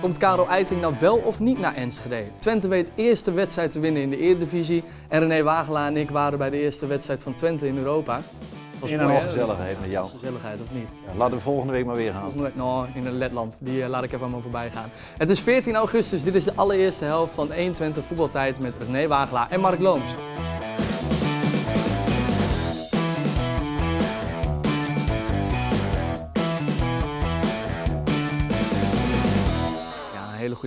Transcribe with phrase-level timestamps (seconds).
[0.00, 2.24] Komt Karel Eiting nou wel of niet naar Enschede?
[2.38, 4.84] Twente weet eerste wedstrijd te winnen in de Eredivisie.
[5.08, 8.20] En René Wagelaar en ik waren bij de eerste wedstrijd van Twente in Europa.
[8.78, 10.08] Was in een gezelligheid met jou.
[10.08, 10.88] Gezelligheid, of niet?
[11.06, 12.52] Ja, laten we volgende week maar weer gaan.
[12.54, 13.58] Nou, in Letland.
[13.60, 14.90] Die uh, laat ik even aan me voorbij gaan.
[15.16, 16.22] Het is 14 augustus.
[16.22, 20.14] Dit is de allereerste helft van 120 voetbaltijd met René Wagelaar en Mark Looms.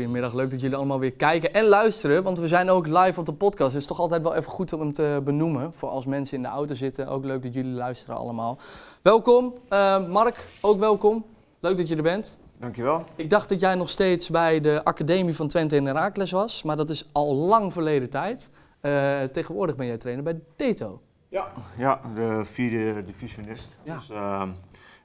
[0.02, 0.34] Hele goede middag.
[0.34, 2.24] Leuk dat jullie allemaal weer kijken en luisteren.
[2.24, 3.72] Want we zijn ook live op de podcast.
[3.72, 5.74] Het is toch altijd wel even goed om hem te benoemen.
[5.74, 7.08] Voor als mensen in de auto zitten.
[7.08, 8.58] Ook leuk dat jullie luisteren allemaal.
[9.02, 9.54] Welkom.
[9.70, 11.26] Uh, Mark, ook welkom.
[11.60, 12.40] Leuk dat je er bent.
[12.60, 13.04] Dankjewel.
[13.16, 16.64] Ik dacht dat jij nog steeds bij de Academie van Twente in Herakles was.
[16.64, 18.52] Maar dat is al lang verleden tijd.
[18.82, 21.02] Uh, tegenwoordig ben jij trainer bij Deto.
[21.30, 21.48] Ja,
[21.78, 23.78] ja de vierde divisionist.
[23.84, 23.96] Ja.
[23.96, 24.44] Dus uh,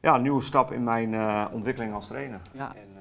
[0.03, 2.41] ja, een nieuwe stap in mijn uh, ontwikkeling als trainer.
[2.53, 2.75] Ja.
[2.75, 2.96] En,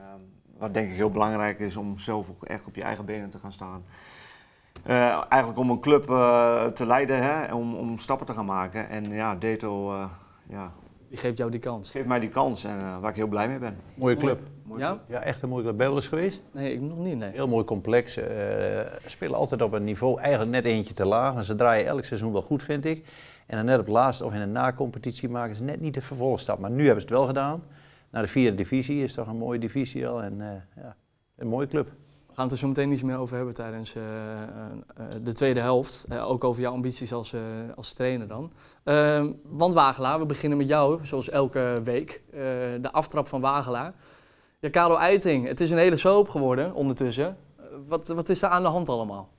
[0.57, 3.37] wat denk ik heel belangrijk is om zelf ook echt op je eigen benen te
[3.37, 3.83] gaan staan.
[4.87, 8.89] Uh, eigenlijk om een club uh, te leiden, hè, om, om stappen te gaan maken.
[8.89, 10.05] En ja, Deto, uh,
[10.49, 10.71] ja.
[11.09, 11.91] Die geeft jou die kans.
[11.91, 13.77] Geeft mij die kans en waar ik heel blij mee ben.
[13.95, 14.39] Mooie club.
[14.63, 14.99] Mooie ja?
[15.07, 15.77] ja, echt een mooie club.
[15.77, 16.41] Ben je wel eens geweest?
[16.51, 17.31] Nee, ik nog niet, nee.
[17.31, 18.19] Heel mooi complex.
[19.05, 21.33] spelen altijd op een niveau, eigenlijk net eentje te laag.
[21.33, 23.05] Maar ze draaien elk seizoen wel goed, vind ik.
[23.47, 26.01] En dan net op het laatste of in een na-competitie maken ze net niet de
[26.01, 26.59] vervolgstap.
[26.59, 27.63] Maar nu hebben ze het wel gedaan
[28.15, 29.03] naar de vierde divisie.
[29.03, 30.95] Is toch een mooie divisie al en uh, ja,
[31.35, 31.87] een mooie club.
[32.27, 35.59] We gaan het er zo meteen iets meer over hebben tijdens uh, uh, de tweede
[35.59, 36.07] helft.
[36.19, 37.33] ook over jouw ambities als,
[37.75, 38.51] als trainer dan.
[38.83, 42.21] Ehm, want Wagelaar, we beginnen met jou, zoals elke week.
[42.81, 43.93] de aftrap van Wagelaar.
[44.59, 47.37] Ja, Karel Eiting, het is een hele soap geworden ondertussen.
[47.87, 49.29] wat, wat is er aan de hand allemaal?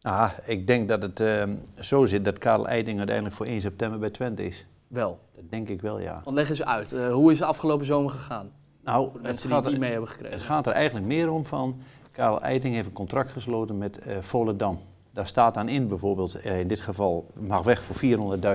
[0.00, 3.98] Nou, ik denk dat het ehm, zo zit dat Karel Eiting uiteindelijk voor 1 september
[3.98, 4.66] bij Twente is.
[4.88, 5.18] Wel?
[5.34, 6.20] Dat denk ik wel, ja.
[6.24, 8.52] Want leg eens uit, uh, hoe is de afgelopen zomer gegaan?
[8.84, 10.36] Nou, de mensen die het niet mee hebben gekregen.
[10.36, 14.16] Het gaat er eigenlijk meer om van, Karel Eiting heeft een contract gesloten met uh,
[14.20, 14.78] Volendam.
[15.12, 17.96] Daar staat dan in bijvoorbeeld, uh, in dit geval mag weg voor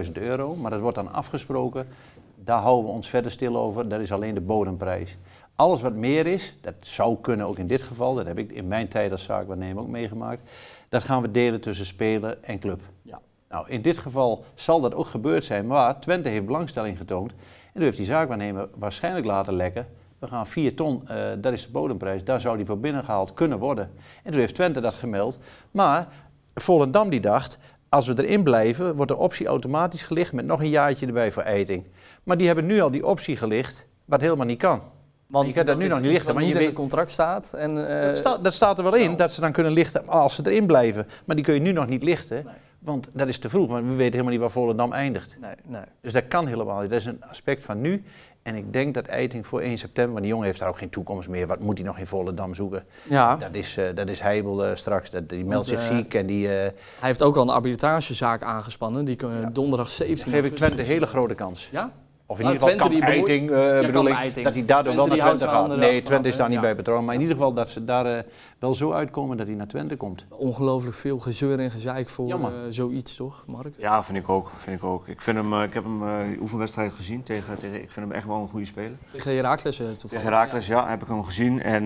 [0.05, 1.87] 400.000 euro, maar dat wordt dan afgesproken.
[2.35, 5.17] Daar houden we ons verder stil over, dat is alleen de bodemprijs.
[5.55, 8.67] Alles wat meer is, dat zou kunnen ook in dit geval, dat heb ik in
[8.67, 10.49] mijn tijd als zaakwaarnemer ook meegemaakt,
[10.89, 12.81] dat gaan we delen tussen speler en club.
[13.01, 13.21] Ja.
[13.51, 17.31] Nou, in dit geval zal dat ook gebeurd zijn, maar Twente heeft belangstelling getoond.
[17.31, 19.87] En toen heeft die zaakwaarnemer waarschijnlijk laten lekken.
[20.19, 23.59] We gaan 4 ton, uh, dat is de bodemprijs, daar zou die voor binnengehaald kunnen
[23.59, 23.91] worden.
[24.23, 25.39] En toen heeft Twente dat gemeld.
[25.71, 26.07] Maar
[26.53, 27.57] Volendam die dacht,
[27.89, 31.43] als we erin blijven, wordt de optie automatisch gelicht met nog een jaartje erbij voor
[31.43, 31.87] eiting.
[32.23, 34.81] Maar die hebben nu al die optie gelicht, wat helemaal niet kan.
[35.27, 36.33] Want je kan dat nu nog niet lichten.
[36.33, 37.53] Maar je in het contract staat.
[37.53, 39.17] En, uh, dat, sta, dat, staat er wel in, nou.
[39.17, 41.07] dat ze dan kunnen lichten als ze erin blijven.
[41.25, 42.43] Maar die kun je nu nog niet lichten.
[42.45, 42.53] Nee.
[42.81, 45.37] Want dat is te vroeg, want we weten helemaal niet waar Volendam eindigt.
[45.41, 45.81] Nee, nee.
[46.01, 46.89] Dus dat kan helemaal niet.
[46.89, 48.03] Dat is een aspect van nu.
[48.43, 50.89] En ik denk dat Eiting voor 1 september, want die jongen heeft daar ook geen
[50.89, 51.47] toekomst meer.
[51.47, 52.83] Wat moet hij nog in Volendam zoeken?
[53.09, 53.35] Ja.
[53.35, 55.09] Dat is, uh, dat is Heibel uh, straks.
[55.09, 56.47] Dat, die meldt zich uh, ziek en die...
[56.47, 59.05] Hij heeft ook al een arbitragezaak aangespannen.
[59.05, 59.49] Die ja.
[59.53, 61.69] donderdag 17 Dan geef ik Twente een hele grote kans.
[61.71, 61.91] Ja?
[62.31, 64.45] Of in nou, ieder geval Twente Eiting, uh, bedoel ik, Eiting.
[64.45, 65.75] dat hij daardoor Twente wel naar Twente gaat.
[65.75, 67.05] Nee, Twente is daar niet bij betrokken.
[67.05, 68.19] Maar in ieder geval dat ze daar uh,
[68.59, 70.25] wel zo uitkomen dat hij naar Twente komt.
[70.29, 73.73] Ongelooflijk veel gezeur en gezeik voor uh, zoiets, toch, Mark?
[73.77, 74.51] Ja, vind ik ook.
[74.57, 75.07] Vind ik, ook.
[75.07, 78.27] ik, vind hem, ik heb hem uh, oefenwedstrijd gezien tegen, tegen, ik vind hem echt
[78.27, 78.97] wel een goede speler.
[79.11, 79.99] Tegen Herakles toevallig.
[79.99, 80.81] Tegen Herakles, ja.
[80.81, 80.89] ja.
[80.89, 81.61] heb ik hem gezien.
[81.61, 81.85] En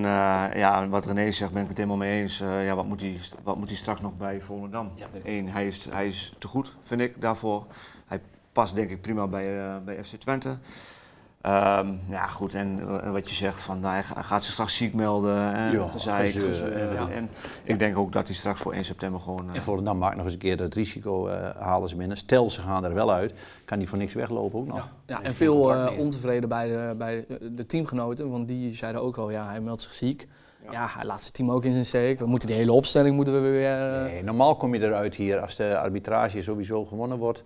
[0.55, 2.37] ja, wat René zegt, ben ik het helemaal mee eens.
[2.37, 4.91] ja, wat, moet hij, wat moet hij straks nog bij Volendam?
[4.95, 5.07] Ja.
[5.23, 7.65] Eén, hij is, hij is te goed, vind ik, daarvoor.
[8.55, 10.57] Past denk ik prima bij, bij FC Twente.
[11.45, 14.93] Um, ja, goed, en, en, wat je zegt, van, nou, hij gaat zich straks ziek
[14.93, 15.53] melden.
[15.53, 17.09] En, ja, gezeik, gezeur, ja.
[17.09, 17.29] en
[17.63, 19.49] ik denk ook dat hij straks voor 1 september gewoon...
[19.49, 22.17] Uh, en voor dan maakt nog eens een keer het risico uh, halen ze binnen.
[22.17, 23.33] Stel, ze gaan er wel uit,
[23.65, 24.77] kan hij voor niks weglopen ook nog.
[24.77, 29.17] Ja, ja en veel uh, ontevreden bij, de, bij de teamgenoten, want die zeiden ook
[29.17, 30.27] al, ja, hij meldt zich ziek.
[30.63, 30.71] Ja.
[30.71, 32.19] ja, hij laat zijn team ook in zijn steek.
[32.19, 33.77] We moeten die hele opstelling moeten we weer...
[34.11, 37.43] Nee, normaal kom je eruit hier, als de arbitrage sowieso gewonnen wordt,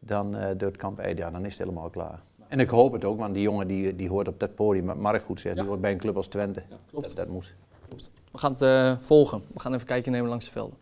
[0.00, 2.20] dan door het kamp ja, dan is het helemaal klaar.
[2.50, 4.96] En ik hoop het ook, want die jongen die, die hoort op dat podium, wat
[4.96, 6.62] Mark goed zegt, die hoort bij een club als Twente.
[6.68, 7.06] Ja, klopt.
[7.06, 7.54] Dat, dat moet.
[7.88, 8.10] Klopt.
[8.32, 9.42] We gaan het uh, volgen.
[9.52, 10.76] We gaan even kijken nemen langs de velden.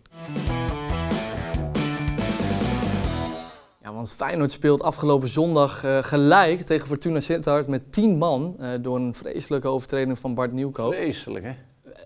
[3.82, 8.68] Ja, want Feyenoord speelt afgelopen zondag uh, gelijk tegen Fortuna Sittard met 10 man uh,
[8.80, 10.92] door een vreselijke overtreding van Bart Nieuwkoop.
[10.94, 11.52] Vreselijk, hè?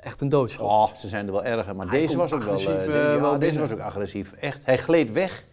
[0.00, 0.68] Echt een doodschap.
[0.68, 3.38] Oh, ze zijn er wel erger, maar Hij deze was ook wel, uh, ja, wel
[3.38, 4.32] deze was ook agressief.
[4.32, 5.44] Echt, hij gleed weg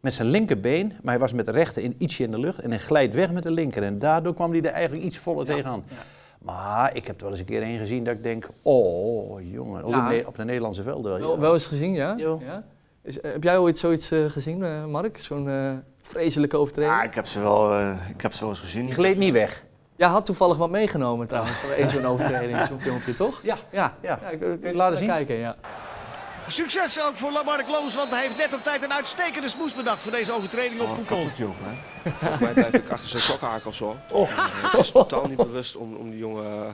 [0.00, 2.70] met zijn linkerbeen, maar hij was met de rechter in, ietsje in de lucht en
[2.70, 3.82] hij glijdt weg met de linker.
[3.82, 5.84] En daardoor kwam hij er eigenlijk iets voller ja, tegenaan.
[5.88, 5.96] Ja.
[6.38, 9.82] Maar ik heb er wel eens een keer een gezien dat ik denk, oh jongen,
[9.82, 10.12] ook ja.
[10.26, 11.20] op de Nederlandse velden.
[11.20, 12.14] Wel, wel eens gezien, ja?
[12.16, 12.64] ja?
[13.02, 15.18] Is, heb jij ooit zoiets uh, gezien, uh, Mark?
[15.18, 15.72] Zo'n uh,
[16.02, 16.94] vreselijke overtreding?
[16.94, 18.84] Ja, ik heb ze wel, ik heb ze wel eens gezien.
[18.84, 19.64] Die gleed niet weg.
[19.96, 21.62] Jij had toevallig wat meegenomen trouwens.
[21.78, 23.40] Eén zo'n overtreding, zo'n filmpje, toch?
[23.42, 23.56] Ja.
[23.70, 23.94] Ja.
[24.02, 24.18] Ja.
[24.20, 25.06] ik- ik- Kun je het laten zien?
[25.08, 25.56] kijken, ja.
[26.50, 30.02] Succes ook voor Lamarck Loos, want hij heeft net op tijd een uitstekende smoes bedacht
[30.02, 31.16] voor deze overtreding op Oh, Poepel.
[31.16, 32.10] kapseltje ook, hè?
[32.20, 33.96] Volgens mij blijft ik achter zijn sokhaak of zo.
[34.12, 34.28] Oh.
[34.72, 36.68] Het is totaal niet bewust om, om die jongen eh,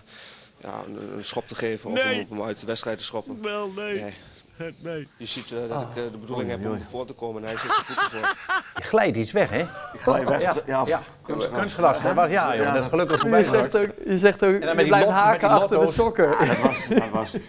[0.61, 2.27] ja, een, een schop te geven of Nee.
[2.29, 3.43] om hem uit de wedstrijd te schoppen.
[3.43, 4.01] Wel, nee.
[4.01, 4.15] Nee.
[4.83, 5.09] nee.
[5.17, 7.59] Je ziet eh, dat ik eh, de bedoeling heb om voor te komen en hij
[7.59, 8.37] zit zijn voeten voor.
[8.75, 9.61] Je glijdt iets weg, hè?
[9.61, 10.43] Ik glij weg.
[10.43, 11.01] Ja, Ja, ja.
[11.23, 12.03] Kunst, kunstglas.
[12.03, 12.73] Dat was ja, joh.
[12.73, 13.39] Dat is gelukkig voorbij.
[13.41, 16.29] Je zegt ook, je, zegt ook, dan met je blijft lot- haken achter de sokken.
[16.39, 17.35] dat was, dat was.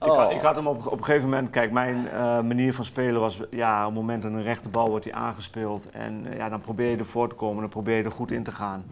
[0.00, 0.16] Ik, Oh.
[0.18, 3.20] had, ik had hem op, op een gegeven moment, kijk, mijn eh, manier van spelen
[3.20, 6.60] was, ja, op het moment dat een rechte bal wordt die aangespeeld en ja, dan
[6.60, 8.84] probeer je ervoor te komen, dan probeer je er goed in te gaan.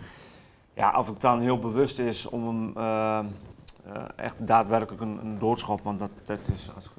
[0.74, 2.72] Ja, of ik dan heel bewust is om hem
[4.16, 6.90] echt daadwerkelijk een, een doodschop, want dat, dat is, als,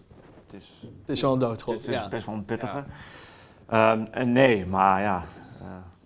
[0.55, 2.07] is, Het is wel een doodschop, het is ja.
[2.07, 2.83] best wel een pittige.
[3.67, 5.23] Ehm, en nee, maar ja.
[5.61, 5.65] eh,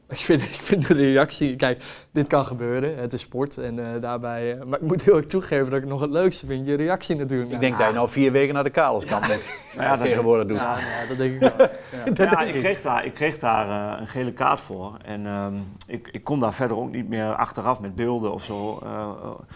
[0.18, 4.02] Ik vind, ik vind de reactie, kijk, dit kan gebeuren, het is sport en eh,
[4.02, 6.76] daarbij, eh, maar ik moet heel erg toegeven dat ik nog het leukste vind, je
[6.76, 7.52] reactie natuurlijk.
[7.52, 9.46] Ik denk dat je nou vier weken naar de Karelskant bent.
[9.76, 10.58] nou ja, dat tegenwoordig doet.
[10.58, 11.68] Ja, ja, dat denk ik wel.
[11.92, 12.06] Ja.
[12.06, 12.62] Dat ja, denk ik ik.
[12.62, 14.98] kreeg daar, ik kreeg daar eh, een gele kaart voor.
[15.06, 15.56] En ehm,
[15.88, 18.80] ik, ik kon daar verder ook niet meer achteraf met beelden of zo.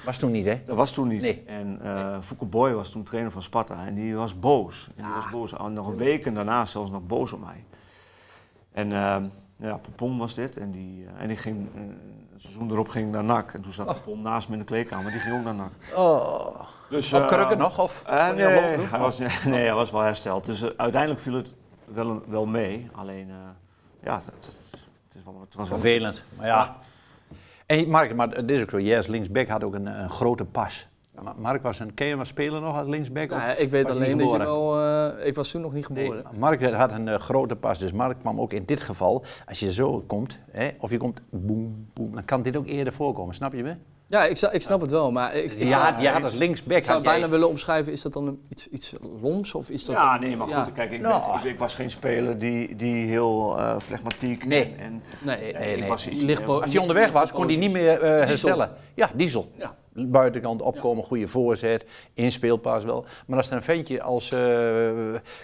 [0.05, 0.61] Was toen niet, hè?
[0.65, 1.21] dat was toen niet.
[1.21, 1.43] Nee.
[1.45, 3.85] En eh Fouke Boy was toen trainer van Sparta.
[3.85, 4.89] En die was boos.
[4.95, 5.55] En die was boos.
[5.55, 7.63] Al nog een week en daarna zelfs nog boos op mij.
[8.71, 9.23] En ehm,
[9.67, 10.57] ja, Popon was dit.
[10.57, 13.53] En die, eh, en die ging, eh, een seizoen erop ging naar NAC.
[13.53, 15.11] En toen zat Popon naast me in de kleedkamer.
[15.11, 15.71] Die ging ook naar NAC.
[15.95, 16.61] Oh.
[16.89, 17.79] Dus, Op eh, krukken nog?
[17.79, 18.05] Of?
[18.07, 18.87] nee, doen?
[18.89, 20.45] hij was, nee, hij was wel hersteld.
[20.45, 21.53] Dus uiteindelijk viel het
[21.85, 22.89] wel, wel mee.
[22.91, 23.27] Alleen,
[24.03, 24.45] ja, het, het,
[25.07, 26.25] het is wel, het was wel Vervelend.
[26.37, 26.75] Maar ja.
[27.65, 28.95] En Mark, maar het is ook zo.
[28.95, 30.87] Als linksback had ook een, een grote pas.
[31.21, 31.93] Ma- Mark was een...
[31.93, 33.29] Ken je hem spelen nog als linksback?
[33.29, 34.45] Nou, of ja, ik weet alleen niet dat je geboren?
[34.45, 36.25] wel, eh, ik was toen nog niet Nee, geboren.
[36.37, 39.73] Mark had een eh, grote pas, dus Mark kwam ook in dit geval, als je
[39.73, 43.53] zo komt, hè, of je komt boem, boem, dan kan dit ook eerder voorkomen, snap
[43.53, 43.75] je me?
[44.07, 46.33] Ja, ik, ik snap het wel, maar ik, ik Je zou, had, je had als
[46.33, 49.85] linksback, ik zou jij- bijna willen omschrijven, is dat dan iets, iets loms of is
[49.85, 49.95] dat...
[49.95, 50.67] Ja, een- nee, maar goed, ja.
[50.73, 51.31] kijk, ik, Nou.
[51.31, 54.63] ben- ik, ik was geen speler die, die heel eh flegmatiek Nee.
[54.63, 55.89] en, en Nee, Nee, nee, ik nee.
[55.89, 58.71] was iets Lichtbo- als hij onderweg was, kon hij niet meer eh, herstellen.
[58.93, 59.51] Ja, diesel.
[59.57, 59.75] Ja.
[59.95, 63.05] Buitenkant opkomen, goede voorzet, inspeelpaas wel.
[63.27, 64.89] Maar als er een ventje als eh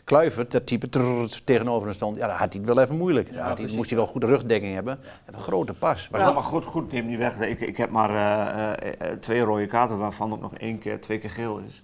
[0.04, 3.28] Kluivert, dat type trrr, tegenover hem stond, ja, dan had hij het wel even moeilijk.
[3.28, 3.76] Dan had hij, precies.
[3.76, 5.00] moest hij wel goede rugdekking hebben.
[5.02, 6.08] Even een grote pas.
[6.12, 7.40] Was Ja, dat- maar goed, goed, neem niet weg.
[7.40, 11.20] Ik, ik heb maar eh, eh, twee rode kaarten, waarvan ook nog één keer, twee
[11.20, 11.82] keer geel is.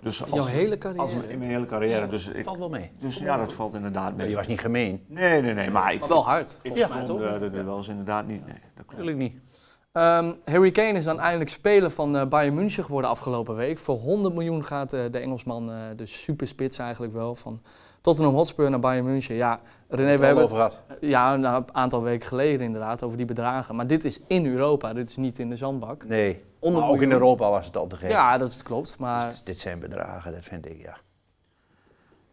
[0.00, 1.28] Dus In jouw hele als carrière.
[1.28, 2.08] in mijn hele carrière.
[2.08, 2.90] Dus, ik, valt wel mee.
[2.98, 4.26] dus ja, dat valt inderdaad Maar mee.
[4.26, 5.04] die was niet gemeen.
[5.06, 7.20] Nee, nee, nee, maar ik, Maar wel hard, ik volgens mij toch?
[7.22, 8.46] eh, de duels inderdaad niet.
[8.46, 8.90] Nee, dat klopt.
[8.90, 9.40] Natuurlijk niet.
[9.94, 13.78] Ehm, Harry Kane is dan eindelijk speler van eh, Bayern München geworden afgelopen week.
[13.78, 17.60] Voor 100 miljoen gaat eh, de Engelsman, eh, de superspits eigenlijk wel, van
[18.00, 19.34] Tottenham Hotspur naar Bayern München.
[19.34, 20.82] Ja, René, we hebben het gehad.
[21.00, 23.74] ja, nou, een aantal weken geleden inderdaad over die bedragen.
[23.74, 26.04] Maar dit is in Europa, dit is niet in de zandbak.
[26.04, 26.44] Nee.
[26.58, 27.12] 100 Maar ook in.
[27.12, 28.10] Europa was het al te gek.
[28.10, 28.98] Ja, dat klopt.
[28.98, 30.96] Maar Dit zijn bedragen, dat vind ik, ja.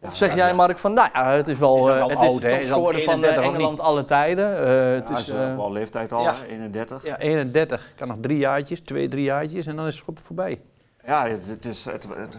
[0.02, 2.42] Of zeg jij, Mark, van nou ja, het is wel Is eh, het is oud,
[2.42, 2.48] hè?
[2.58, 4.58] Is al topscorer van eh, 31 of Engeland alle tijden.
[4.58, 6.34] Eh, het Ja, is, is eh, wel leeftijd al, ja.
[6.34, 7.04] hè, 31.
[7.04, 7.92] Ja, 31.
[7.96, 10.60] Kan nog drie jaartjes, twee, drie jaartjes en dan is het voorbij.
[11.06, 12.36] Ja, het, het is, het, het-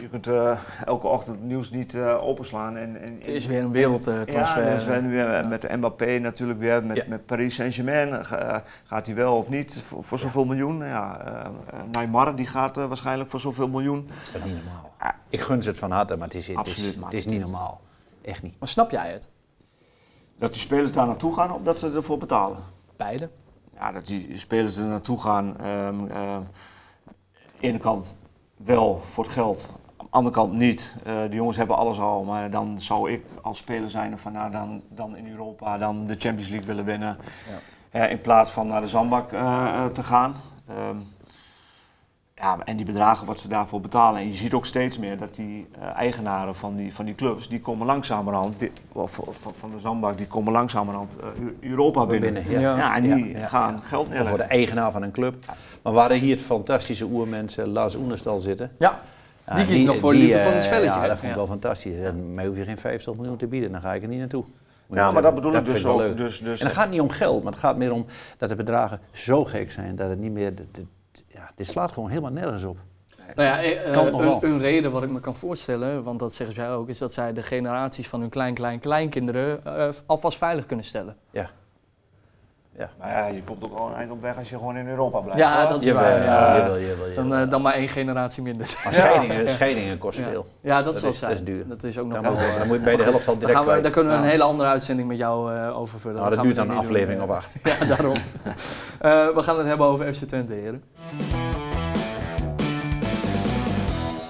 [0.00, 2.76] je- kunt eh, elke ochtend het nieuws niet eh, openslaan.
[2.76, 4.64] En, en, het is weer een wereldtransfer.
[4.68, 7.04] Ja, dus we nu weer met de Mbappé natuurlijk weer, met, Ja.
[7.08, 8.24] met Paris Saint-Germain.
[8.26, 10.78] Ga- gaat hij wel of niet voor, voor zoveel miljoen?
[10.78, 11.50] Ja, eh, eh,
[11.92, 14.06] Neymar die gaat eh, waarschijnlijk voor zoveel miljoen.
[14.06, 14.92] Dat is toch niet normaal?
[15.28, 17.24] Ik gun ze het van harte, maar het is, het is, Absoluut, maar het is
[17.24, 17.80] het niet normaal.
[18.22, 18.54] Echt niet.
[18.58, 19.30] Maar snap jij het?
[20.38, 22.58] Dat die spelers daar naartoe gaan of dat ze ervoor betalen?
[22.96, 23.30] Beide.
[23.74, 25.56] Ja, dat die spelers er naartoe gaan.
[25.60, 26.40] ehm, ehm,
[27.66, 28.18] ene kant
[28.56, 30.94] wel voor het geld, aan de andere kant niet.
[31.04, 34.50] Eh de jongens hebben alles al, maar dan zou ik als speler zijn van nou,
[34.50, 37.16] dan, dan in Europa dan de Champions League willen winnen.
[37.90, 40.34] Eh, in plaats van naar de zandbak eh, te gaan.
[40.68, 40.96] Ehm,
[42.40, 44.20] ja, en die bedragen wat ze daarvoor betalen.
[44.20, 47.48] En je ziet ook steeds meer dat die eh, eigenaren van die, van die clubs,
[47.48, 52.06] die komen langzamerhand, die, of, of van de zandbak, die komen langzamerhand eh, Eu- Europa
[52.06, 52.32] binnen.
[52.34, 52.60] Binnen, ja.
[52.60, 52.76] Ja.
[52.76, 53.80] Ja, en die Ja, ja, gaan ja.
[53.80, 54.38] geld Of voor neerleggen.
[54.38, 55.34] de eigenaar van een club.
[55.82, 58.70] Maar waar hier het fantastische oermens eh, Lars Oenerstal zitten.
[58.78, 59.00] Ja,
[59.46, 61.28] ja, Die kiest nog voor de liefde van het eh, spelletje, Ja, dat vond ik
[61.28, 61.34] Ja.
[61.36, 61.98] wel fantastisch.
[61.98, 64.44] En mij hoef je geen 50 miljoen te bieden, dan ga ik er niet naartoe.
[64.44, 65.22] Ja, maar zeggen.
[65.22, 65.98] dat bedoel ik dus wel ook.
[65.98, 66.16] leuk.
[66.16, 68.04] Dus, dus, En het gaat niet om geld, maar het gaat meer om
[68.38, 70.52] dat de bedragen zo gek zijn dat het niet meer.
[71.26, 72.78] Ja, dit slaat gewoon helemaal nergens op.
[73.34, 76.70] Nou ja, eh, een, een reden wat ik me kan voorstellen, want dat zeggen zij
[76.70, 80.84] ook, is dat zij de generaties van hun klein, klein, kleinkinderen eh, alvast veilig kunnen
[80.84, 81.16] stellen.
[81.30, 81.50] Ja.
[82.98, 85.18] Maar ja, je komt ook al een eind op weg als je gewoon in Europa
[85.18, 85.38] blijft.
[85.40, 85.70] Ja, hoor.
[85.72, 86.22] dat is waar.
[86.22, 86.56] Ja.
[86.56, 87.28] jawel, jawel, jawel.
[87.28, 88.74] Dan, eh, dan maar één generatie minder.
[88.84, 90.28] Maar scheidingen, scheidingen kost Ja.
[90.28, 90.46] veel.
[90.60, 91.30] Ja, dat, zal is- zijn.
[91.30, 91.68] dat is duur.
[91.68, 92.32] Dat is ook nog wel...
[92.36, 93.82] eh, dan moet je bij de helft al daar, direct gaan we, kwijt.
[93.82, 96.16] daar kunnen we een hele andere uitzending met jou eh over vullen.
[96.20, 97.54] Nou, dat duurt dan een aflevering of acht.
[97.64, 98.14] Ja, daarom.
[99.00, 100.82] Eh, we gaan het hebben over FC Twente, heren.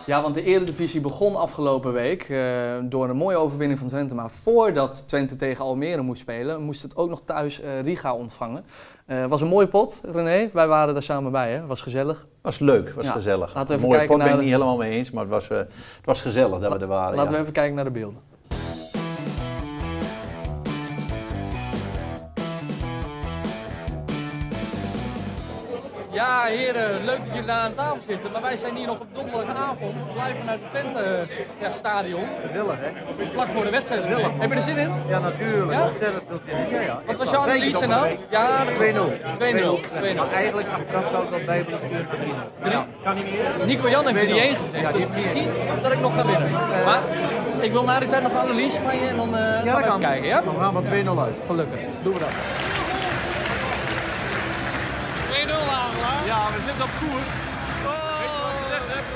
[0.06, 2.38] Ja, want de Eredivisie begon afgelopen week eh,
[2.82, 4.14] door een mooie overwinning van Twente.
[4.14, 8.64] Maar voordat Twente tegen Almere moest spelen, moest het ook nog thuis eh, Riga ontvangen.
[9.06, 10.50] Het was een mooie pot, René.
[10.52, 11.66] Wij waren daar samen bij, hè?
[11.66, 12.26] was gezellig.
[12.42, 13.12] was leuk, was Ja.
[13.12, 13.54] gezellig.
[13.54, 15.32] Laten we even Mooie kijken pot ben ik naar niet helemaal mee eens, maar het
[15.32, 15.68] was, het
[16.04, 17.16] was gezellig dat we er waren.
[17.16, 17.36] Laten ja.
[17.36, 18.20] we even kijken naar de beelden.
[26.16, 28.32] Ja, heren, leuk dat jullie daar aan tafel zitten.
[28.32, 31.26] Maar wij zijn hier nog op donderdagavond, live vanuit het Twente
[31.61, 32.25] ja, stadion.
[32.46, 32.90] Gezellig, hè?
[33.32, 34.02] Vlak voor de wedstrijd.
[34.38, 34.92] Heb je er zin in?
[35.08, 35.73] Ja, natuurlijk.
[35.73, 35.87] Ja?
[35.87, 36.70] Ontzettend veel zin in.
[36.70, 37.00] Ja, ja.
[37.06, 38.18] Wat was jouw analyse nou?
[38.30, 38.76] Ja, dat 2-0.
[38.76, 40.16] 2-0.
[40.16, 42.06] Maar eigenlijk achteraf zou het wel bij willen sturen
[42.61, 42.70] met 3-0.
[42.70, 43.66] Ja, kan niet meer.
[43.66, 45.49] Nico Jan heeft 3-1 Ja, gezegd, die dus misschien
[45.82, 46.50] dat ik nog ga winnen.
[46.85, 47.00] Maar
[47.61, 49.68] ik wil na die tijd nog een analyse van je en dan eh gaan we
[49.68, 50.40] Ja, dat kijken, ja?
[50.40, 51.35] Dan gaan we 2-0 uit.
[51.46, 51.80] Gelukkig.
[52.02, 52.28] Doen we dat.
[55.49, 56.26] 2-0 Wagelaar.
[56.26, 57.30] Ja, we zitten op koers.
[58.18, 59.08] Weet je wat je gezegd hebt?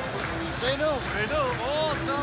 [0.60, 1.00] 2-0.
[1.30, 1.36] 2-0.
[1.60, 2.16] Oh, zo.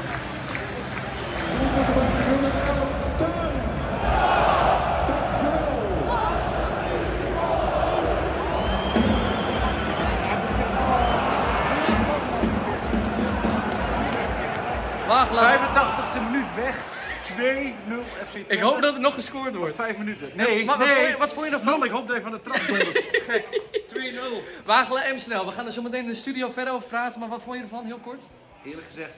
[15.07, 15.59] Wagelaar.
[15.59, 16.75] 85ste minuut weg.
[17.37, 17.39] 2-0
[18.25, 18.53] FC Twente.
[18.53, 19.75] Ik hoop dat er nog gescoord wordt.
[19.75, 20.29] 5 minuten.
[20.33, 20.95] Nee, Maar wat, nee.
[20.95, 21.79] vond je, wat vond je ervan?
[21.79, 22.55] Man, ik hoop dat je van de trap.
[23.29, 23.61] Gek.
[23.93, 24.65] 2-0.
[24.65, 25.45] Wagelaar en snel.
[25.45, 27.63] We gaan er zo meteen in de studio verder over praten, maar wat vond je
[27.63, 28.21] ervan, heel kort?
[28.65, 29.11] Eerlijk gezegd,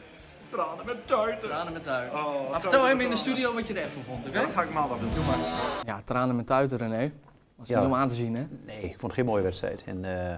[0.50, 1.50] tranen met tuiten.
[1.50, 2.20] Tranen met tuiten.
[2.26, 4.40] Oh, maar vertel hem in de studio wat je er even vond, oké?
[4.42, 5.10] Dat ga ik maandag doen.
[5.16, 5.38] Doe maar.
[5.86, 7.12] Ja, tranen met tuiten, René.
[7.56, 7.78] Was Ja.
[7.80, 8.46] niet om aan te zien, hè?
[8.66, 9.84] Nee, ik vond het geen mooie wedstrijd.
[9.86, 10.36] En, eh,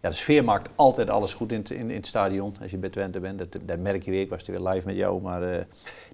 [0.00, 2.54] ja, de sfeer maakt altijd alles goed in het, in, in het stadion.
[2.62, 4.20] Als je bij Twente bent, dat, dat merk je weer.
[4.20, 5.64] Ik was er weer live met jou, maar eh,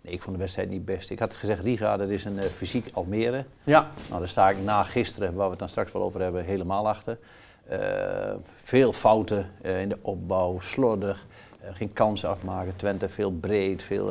[0.02, 1.10] nee, ik vond de wedstrijd niet best.
[1.10, 3.44] Ik had gezegd, Riga, dat is een eh, fysiek Almere.
[3.64, 3.90] Ja.
[4.08, 6.88] Nou, daar sta ik na gisteren, waar we het dan straks wel over hebben, helemaal
[6.88, 7.18] achter.
[7.64, 11.26] Eh, veel fouten in de opbouw, slordig,
[11.60, 12.76] geen kansen afmaken.
[12.76, 14.06] Twente veel breed, veel...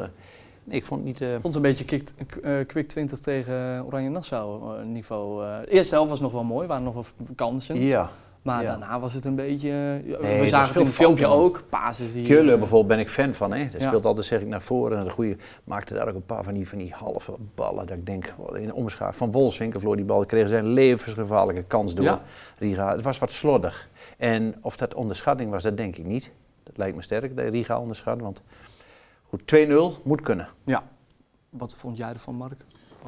[0.63, 1.21] nee, ik vond het niet...
[1.21, 2.01] Ik vond het een beetje
[2.41, 5.45] eh, Kwik 20 tegen Oranje Nassau niveau.
[5.61, 7.81] de eerste helft was nog wel mooi, waren nog wel kansen.
[7.81, 8.09] ja,
[8.43, 8.69] Maar ja.
[8.69, 9.69] daarna was het een beetje...
[10.21, 11.63] eh, we zagen het in het filmpje ook.
[11.69, 12.27] Pases die...
[12.27, 13.51] Keulen eh, bijvoorbeeld ben ik fan van.
[13.53, 13.69] Hè.
[13.71, 13.87] Dat Ja.
[13.87, 14.97] speelt altijd, zeg ik, naar voren.
[14.97, 17.85] En de goede maakte daar ook een paar van die, van die halve ballen.
[17.85, 20.25] Dat ik denk, in de omschaar van Wolfswinkel verloor die bal.
[20.25, 22.21] Kreeg zijn levensgevaarlijke kans door Ja.
[22.57, 22.91] Riga.
[22.91, 23.89] Het was wat slordig.
[24.17, 26.31] En of dat onderschatting was, dat denk ik niet.
[26.63, 28.21] Dat lijkt me sterk, dat Riga onderschat.
[28.21, 28.41] Want
[29.29, 30.47] goed, 2-0 moet kunnen.
[30.63, 30.83] Ja.
[31.49, 32.61] Wat vond jij ervan, Mark?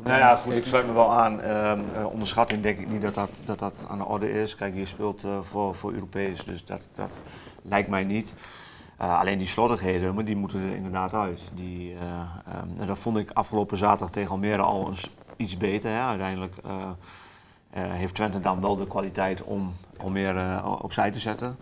[0.03, 1.41] Nou ja, goed, ik sluit me wel aan.
[1.41, 4.55] Ehm, eh, onderschatting denk ik niet dat dat, dat aan de orde is.
[4.55, 7.21] Kijk, je speelt eh, voor, voor Europees, dus dat, dat
[7.61, 8.33] lijkt mij niet.
[8.97, 11.41] Eh, alleen die slordigheden, maar die moeten er inderdaad uit.
[11.53, 15.91] Die, eh, ehm, en dat vond ik afgelopen zaterdag tegen Almere al eens iets beter.
[15.91, 15.99] Hè.
[15.99, 16.55] Uiteindelijk
[17.77, 21.57] heeft Twente dan wel de kwaliteit om Almere opzij te zetten.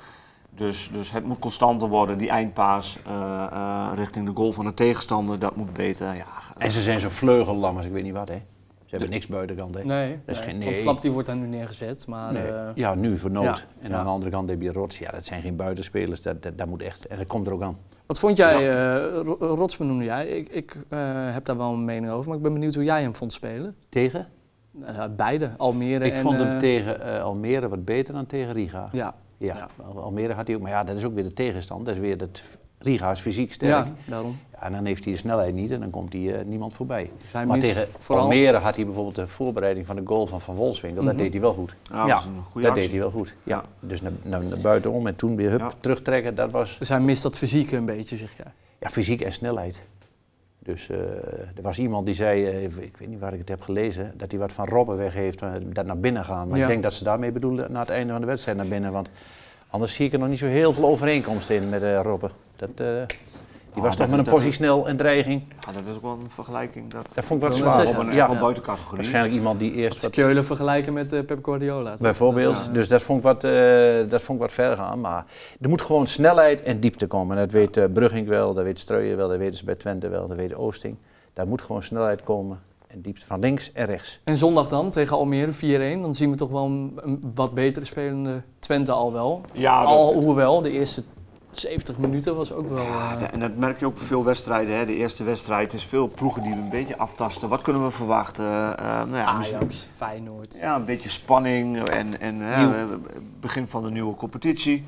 [0.56, 2.18] Dus, dus het moet constanter worden.
[2.18, 3.14] Die eindpaas eh,
[3.52, 6.16] eh, richting de goal van de tegenstander, dat moet beter.
[6.16, 6.26] Ja,
[6.58, 8.42] En ze zijn zo vleugellammers, ik weet niet wat hè.
[8.86, 9.84] Ze hebben niks buitenkant hè.
[9.84, 10.50] Nee, Dat is nee.
[10.50, 10.82] geen Want nee.
[10.82, 12.34] Flap die wordt daar nu neergezet, maar...
[12.34, 12.44] Nee.
[12.48, 13.44] eh, ja, nu voor nood.
[13.44, 13.98] ja, En ja.
[13.98, 15.00] aan de andere kant heb je Rots.
[15.00, 16.22] Ja, dat zijn geen buitenspelers.
[16.22, 17.08] Dat, dat, dat moet echt.
[17.08, 17.78] En dat komt er ook aan.
[18.06, 20.28] Wat vond jij, eh Ro- Rots benoemde jij?
[20.28, 21.00] Ik, ik eh,
[21.34, 23.76] heb daar wel een mening over, maar ik ben benieuwd hoe jij hem vond spelen.
[23.90, 24.28] Tegen?
[24.86, 26.20] Eh, beide, Almere Ik en...
[26.20, 28.90] vond hem tegen eh, Almere wat beter dan tegen Riga.
[28.92, 29.68] Ja, Ja, Ja.
[29.86, 31.86] Al- Almere had hij ook, maar ja, dat is ook weer de tegenstand.
[31.86, 32.42] Dat is weer dat
[32.80, 33.72] Riga is fysiek sterk.
[33.72, 33.94] ja, Ja.
[34.06, 34.38] daarom.
[34.60, 37.12] en dan heeft hij de snelheid niet en dan komt hij eh, niemand voorbij.
[37.22, 40.56] Dus maar tegen vooral- Almere had hij bijvoorbeeld de voorbereiding van de goal van Van
[40.56, 41.02] Wolfswinkel.
[41.04, 41.12] Mhm.
[41.12, 41.76] Dat deed hij wel goed.
[41.84, 42.82] Ja, dat Ja, was een goede dat actie.
[42.82, 43.36] deed hij wel goed.
[43.44, 43.56] Ja.
[43.56, 43.88] Ja.
[43.88, 45.72] Dus naar, naar, naar buitenom en toen weer hup, Ja.
[45.80, 46.36] terugtrekken.
[46.36, 48.52] Dat was Dus hij mist dat fysieke een beetje, zeg jij.
[48.80, 49.82] ja, fysiek en snelheid.
[50.64, 50.98] Dus eh,
[51.56, 54.32] er was iemand die zei, eh, ik weet niet waar ik het heb gelezen, dat
[54.32, 56.48] hij wat van Robben weg heeft, eh, dat naar binnen gaan.
[56.48, 56.64] Maar Ja.
[56.64, 58.92] ik denk dat ze daarmee bedoelen naar het einde van de wedstrijd naar binnen.
[58.92, 59.10] Want
[59.70, 62.32] anders zie ik er nog niet zo heel veel overeenkomsten in met Robben.
[62.56, 62.70] Dat,
[63.74, 65.42] die was Ah, toch met een postie snel en dreiging.
[65.60, 66.92] Ja, dat is ook wel een vergelijking.
[66.92, 67.88] Dat Dat vond ik wat zwaar.
[67.88, 68.96] op een ja, buitencategorie.
[68.96, 70.12] waarschijnlijk iemand die eerst wat...
[70.12, 71.96] Keulen vergelijken met eh, Pep Guardiola.
[72.00, 72.72] Bijvoorbeeld, Ja.
[72.72, 73.52] dus dat vond, ik wat, eh,
[74.10, 75.00] dat vond ik wat ver gaan.
[75.00, 75.26] Maar
[75.62, 77.38] er moet gewoon snelheid en diepte komen.
[77.38, 80.28] Dat weet eh Brugging wel, dat weet Streuer wel, dat weten ze bij Twente wel,
[80.28, 80.96] dat weet Oosting.
[81.34, 84.20] Daar moet gewoon snelheid komen en diepte van links en rechts.
[84.24, 85.52] En zondag dan, tegen Almere
[85.98, 86.02] 4-1.
[86.02, 89.42] Dan zien we toch wel een, een wat betere spelende Twente al wel.
[89.54, 91.04] Ja, dat- hoewel, de eerste
[91.58, 92.84] 70 minuten was ook wel...
[92.84, 94.76] Ja, eh, en dat merk je ook op veel wedstrijden.
[94.78, 94.86] Hè.
[94.86, 97.50] De eerste wedstrijd is veel ploegen die een beetje aftasten.
[97.50, 98.78] Wat kunnen we verwachten?
[98.78, 100.58] Eh, nou ja, misschien- Ajax, Feyenoord.
[100.62, 102.84] Ja, een beetje spanning en, en eh,
[103.40, 104.84] begin van de nieuwe competitie.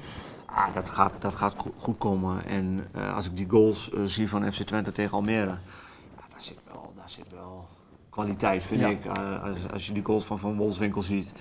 [0.45, 2.45] Ah, dat gaat, dat gaat go- goed komen.
[2.45, 6.41] En eh, als ik die goals eh, zie van FC Twente tegen Almere, ja, daar,
[6.41, 7.67] zit wel, daar zit wel
[8.09, 9.05] kwaliteit, vind ik.
[9.05, 11.33] Eh, als, als je die goals van Van Wolfswinkel ziet.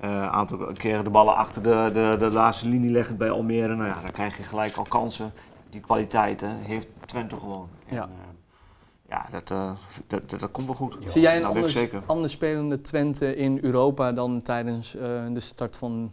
[0.00, 3.74] Een aantal keren de ballen achter de, de, de laatste linie leggen bij Almere.
[3.74, 5.32] Nou ja, dan krijg je gelijk al kansen.
[5.70, 7.68] Die kwaliteiten heeft Twente gewoon.
[7.88, 8.02] En, Ja.
[8.02, 8.08] eh,
[9.08, 9.70] ja, dat, eh,
[10.06, 10.96] dat, dat, dat komt wel goed.
[11.06, 16.12] Zie jij een Nou, anders, spelende Twente in Europa dan tijdens eh, de start van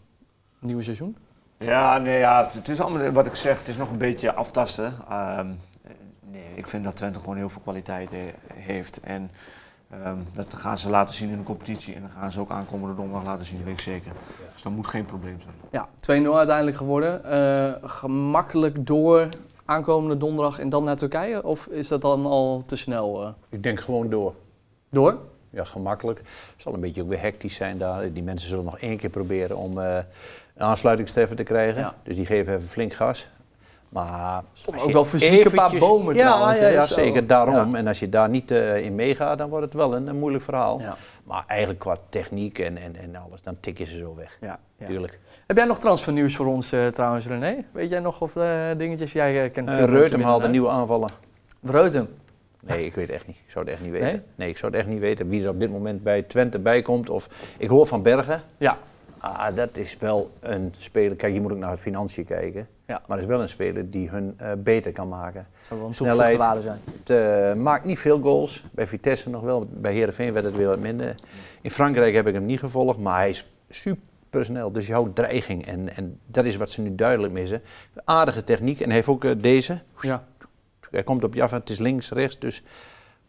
[0.59, 1.17] het nieuwe seizoen?
[1.57, 4.33] Ja, nee, ja, het, het is allemaal wat ik zeg, het is nog een beetje
[4.33, 4.93] aftasten.
[5.09, 5.47] Ehm,
[5.83, 8.99] eh, nee, ik vind dat Twente gewoon heel veel kwaliteit he- heeft.
[8.99, 9.31] En
[9.91, 11.95] ehm, dat gaan ze laten zien in de competitie.
[11.95, 14.11] En dan gaan ze ook aankomende donderdag laten zien, dat weet ik zeker.
[14.53, 15.55] Dus dat moet geen probleem zijn.
[15.71, 15.87] Ja,
[16.29, 17.23] 2-0 uiteindelijk geworden.
[17.23, 19.27] Eh, gemakkelijk door
[19.65, 21.43] aankomende donderdag en dan naar Turkije?
[21.43, 23.23] Of is dat dan al te snel?
[23.23, 23.29] eh?
[23.49, 24.33] Ik denk gewoon door.
[24.89, 25.17] door?
[25.49, 26.19] Ja, gemakkelijk.
[26.19, 28.13] Het zal een beetje ook weer hectisch zijn daar.
[28.13, 29.97] Die mensen zullen nog één keer proberen om eh
[30.55, 31.81] een aansluitingstreffer te krijgen.
[31.81, 31.95] Ja.
[32.03, 33.29] Dus die geven even flink gas.
[33.91, 37.71] Maar ook wel fysiek een paar bomen Ja, trouwens, ja, ja zeker daarom.
[37.71, 37.77] Ja.
[37.77, 40.43] En als je daar niet eh, in meegaat, dan wordt het wel een, een moeilijk
[40.43, 40.79] verhaal.
[40.79, 40.95] Ja.
[41.23, 44.37] Maar eigenlijk qua techniek en, en, en alles, dan tik je ze zo weg.
[44.41, 44.59] Ja.
[44.87, 45.19] Tuurlijk.
[45.47, 47.63] Heb jij nog transfernieuws voor ons eh, trouwens, René?
[47.71, 49.11] Weet jij nog of eh, dingetjes?
[49.11, 51.09] Jij kent Uh, Reutem haalde nieuwe aanvallen.
[51.63, 52.09] Reutem.
[52.59, 53.37] Nee, ik weet het echt niet.
[53.45, 54.07] Ik zou het echt niet weten.
[54.07, 54.21] Nee?
[54.35, 54.49] Nee?
[54.49, 57.09] ik zou het echt niet weten wie er op dit moment bij Twente bij komt.
[57.09, 58.41] Of, ik hoor van Bergen.
[58.57, 58.77] Ja.
[59.21, 61.15] Ah, dat is wel een speler.
[61.15, 62.67] Kijk, je moet ook naar het financiën kijken.
[62.87, 63.01] Ja.
[63.07, 65.47] Maar dat is wel een speler die hun eh, beter kan maken.
[65.61, 66.29] Zou wel een Snelheid.
[66.29, 67.47] toegevoegde waarde zijn.
[67.49, 68.63] Het maakt niet veel goals.
[68.71, 69.67] Bij Vitesse nog wel.
[69.71, 71.15] Bij Herenveen werd het weer wat minder.
[71.61, 74.71] In Frankrijk heb ik hem niet gevolgd, maar hij is super snel.
[74.71, 75.65] Dus je houdt dreiging.
[75.65, 77.61] En, en dat is wat ze nu duidelijk missen.
[78.03, 78.79] Aardige techniek.
[78.79, 79.81] En hij heeft ook eh, deze.
[80.01, 80.23] Ja.
[80.91, 82.39] Hij komt op af, het is links, rechts.
[82.39, 82.63] Dus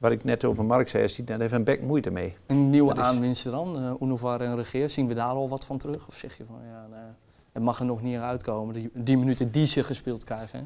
[0.02, 2.36] wat ik net over Mark zei, hij ziet daar even een bek moeite mee.
[2.46, 4.90] Een nieuwe Dat is- aanwinsten dan, uh, Unovar en Regeer.
[4.90, 6.06] Zien we daar al wat van terug?
[6.08, 7.10] Of zeg je van, ja, nee,
[7.52, 10.58] het mag er nog niet uitkomen, die, die minuten die ze gespeeld krijgen.
[10.58, 10.64] Hè?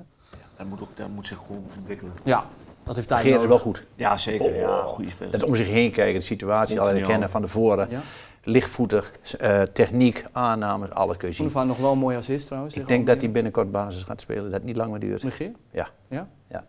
[0.57, 2.13] Dat moet, ook, dat moet zich gewoon ontwikkelen.
[2.25, 2.45] Ja,
[2.83, 3.49] dat heeft tijd is nodig.
[3.49, 3.87] wel goed.
[3.95, 4.55] Ja, zeker.
[4.57, 5.33] Ja, goede speler.
[5.33, 7.91] Dat om zich heen kijken, de situatie al herkennen van tevoren.
[7.91, 8.01] Ja.
[8.43, 11.45] Lichtvoetig, eh, techniek, aannames, alles kun je zien.
[11.45, 12.75] Unovar nog wel mooi assist trouwens.
[12.75, 15.23] Ik denk dat hij binnenkort basis gaat spelen, dat het niet lang meer duurt.
[15.23, 15.53] Regeer?
[15.71, 15.89] Ja.
[16.09, 16.29] Ja?
[16.49, 16.65] Ja.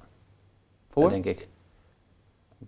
[0.88, 1.02] Voor?
[1.04, 1.48] Dat denk ik.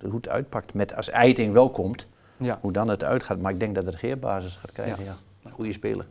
[0.03, 2.57] Hoe het uitpakt, met als Eiting wel komt, Ja.
[2.61, 3.39] hoe dan het uitgaat.
[3.41, 5.15] Maar ik denk dat de Regeer basis gaat krijgen, ja.
[5.51, 6.05] Goede speler.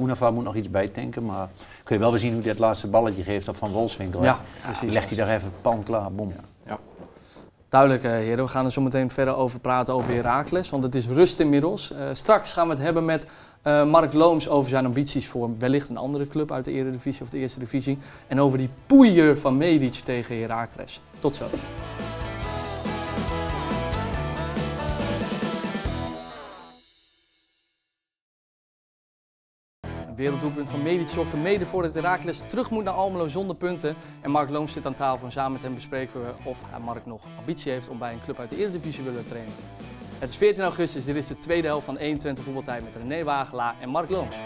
[0.00, 1.48] Unava moet nog iets bijtanken, maar
[1.84, 4.22] kun je wel weer zien hoe hij het laatste balletje geeft op Van Wolfswinkel.
[4.22, 4.90] Ja, Die precies.
[4.92, 6.32] legt hij daar even pan klaar, bom.
[7.68, 8.44] Duidelijk, eh, heren.
[8.44, 11.92] We gaan er zo meteen verder over praten over Heracles, want het is rust inmiddels.
[11.92, 13.26] Eh, straks gaan we het hebben met
[13.62, 17.30] eh, Mark Looms over zijn ambities voor wellicht een andere club uit de Eredivisie of
[17.30, 17.98] de Eerste Divisie.
[18.26, 21.00] En over die poeier van Medic tegen Heracles.
[21.20, 21.44] Tot zo.
[30.16, 33.94] Werelddoelpunt van Medic zorgt er mede voor dat Heracles terug moet naar Almelo zonder punten.
[34.20, 37.22] En Mark Looms zit aan tafel en samen met hem bespreken we of Mark nog
[37.38, 39.52] ambitie heeft om bij een club uit de Eredivisie willen trainen.
[40.18, 43.74] Het is 14 augustus, dit is de tweede helft van 21 voetbaltijd met René Wagelaar
[43.80, 44.36] en Mark Looms.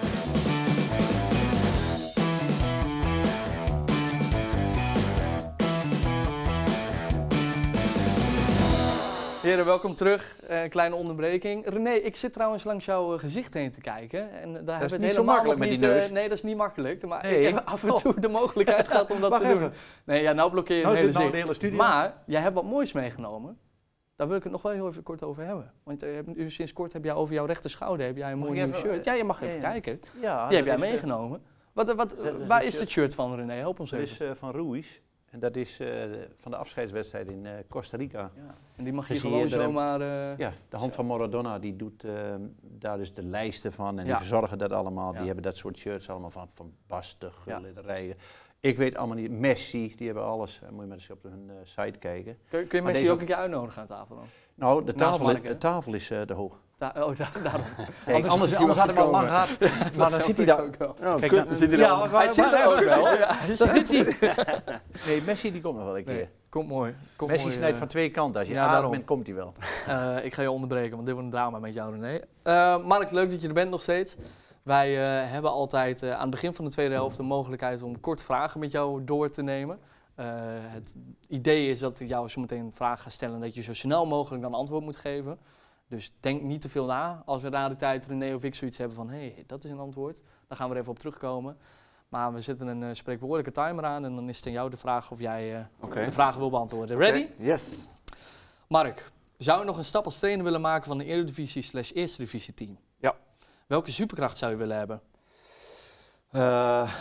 [9.42, 10.36] Heren, welkom terug.
[10.48, 11.66] Eh, kleine onderbreking.
[11.68, 14.30] René, ik zit trouwens langs jouw eh, gezicht heen te kijken.
[14.32, 16.10] En daar hebben we het niet zo makkelijk met die eh, neus.
[16.10, 17.06] nee, dat is niet makkelijk.
[17.06, 17.42] Maar Nee.
[17.46, 19.70] ik heb af en toe de mogelijkheid gehad om dat te doen.
[20.04, 21.76] Nee, ja, nou blokkeer je Nou het hele nou de hele studio.
[21.76, 23.58] Maar jij hebt wat moois meegenomen.
[24.16, 25.72] Daar wil ik het nog wel heel even kort over hebben.
[25.84, 28.64] Want eh, u- sinds kort heb jij over jouw rechter schouder heb jij een mooi
[28.64, 29.04] nieuw shirt.
[29.04, 29.60] Ja, je mag even ja.
[29.70, 30.00] kijken.
[30.20, 31.42] Ja, Die heb jij is, eh, meegenomen.
[31.72, 33.54] Wat, eh, wat, is waar is het shirt van René?
[33.54, 34.12] Help ons Dat even.
[34.26, 34.98] is eh, van Ruiz.
[35.30, 35.88] En dat is eh,
[36.36, 38.30] van de afscheidswedstrijd in eh, Costa Rica.
[38.36, 38.54] Ja.
[38.76, 40.00] En die mag je gewoon zomaar...
[40.00, 44.04] eh, Ja, de hand van Maradona die doet eh, daar dus de lijsten van en
[44.04, 44.10] Ja.
[44.10, 45.12] die verzorgen dat allemaal.
[45.12, 45.16] Ja.
[45.18, 47.60] Die hebben dat soort shirts allemaal van, van Basten, Ja.
[48.60, 49.30] Ik weet allemaal niet.
[49.30, 50.60] Messi, die hebben alles.
[50.62, 52.38] Eh, moet je maar eens op hun eh, site kijken.
[52.50, 54.24] Kun, kun je Maar deze ook een keer uitnodigen aan tafel dan?
[54.54, 56.60] Nou, de tafel, Mark, de tafel is eh, te hoog.
[56.76, 57.64] Da- oh, da- daarom.
[58.04, 59.48] Kijk, anders, anders wel had ik al lang gehad.
[59.96, 60.64] maar dan zit hij daar.
[60.64, 60.94] ook wel.
[61.18, 63.06] Kijk, dan- zit hij ja, waar- Hij zit er ook wel.
[63.08, 63.26] Ja,
[63.58, 64.40] Daar zit- hij.
[65.06, 66.14] Nee, Messi die komt nog wel een keer.
[66.14, 66.94] Nee, komt mooi.
[67.16, 67.78] Komt Messi mooi, snijdt eh.
[67.78, 68.40] van twee kanten.
[68.40, 69.52] Als je ja, bent, komt hij wel.
[69.86, 72.20] Eh, ik ga je onderbreken, want dit wordt een drama met jou, René.
[72.42, 74.16] Eh, Mark, leuk dat je er bent nog steeds.
[74.62, 78.00] Wij eh, hebben altijd eh, aan het begin van de tweede helft de mogelijkheid om
[78.00, 79.78] kort vragen met jou door te nemen.
[80.14, 80.96] Eh, het
[81.28, 83.74] idee is dat ik jou zo meteen een vraag ga stellen en dat je zo
[83.74, 85.38] snel mogelijk dan antwoord moet geven.
[85.88, 87.22] Dus denk niet te veel na.
[87.24, 89.70] Als we na de tijd René of ik zoiets hebben van, hé, hey, dat is
[89.70, 91.56] een antwoord, dan gaan we er even op terugkomen.
[92.08, 95.10] Maar we zetten een spreekwoordelijke timer aan en dan is het aan jou de vraag
[95.10, 96.96] of jij de vragen wil beantwoorden.
[96.96, 97.26] Ready?
[97.38, 97.88] Yes.
[98.68, 102.22] Mark, zou je nog een stap als trainer willen maken van een Eredivisie slash Eerste
[102.22, 102.78] Divisie team?
[103.70, 105.02] Welke superkracht zou je willen hebben?
[106.30, 106.92] Eh,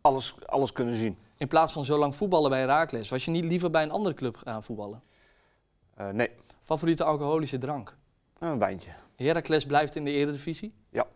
[0.00, 1.18] alles, alles kunnen zien.
[1.36, 4.14] In plaats van zo lang voetballen bij Herakles, was je niet liever bij een andere
[4.14, 5.02] club gaan voetballen?
[5.94, 6.30] Eh, nee,
[6.62, 7.96] Favoriete alcoholische drank?
[8.38, 8.90] een wijntje.
[9.16, 10.74] Heracles blijft in de Eredivisie?
[10.90, 11.06] Ja.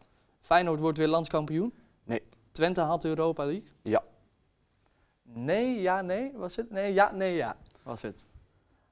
[0.41, 1.75] Feyenoord wordt weer landskampioen?
[2.05, 2.23] Nee.
[2.53, 3.69] Twente haalt Europa League?
[3.83, 4.03] Ja.
[5.23, 6.71] Nee, ja, nee, was het?
[6.71, 8.27] Nee, ja, nee, ja, was het.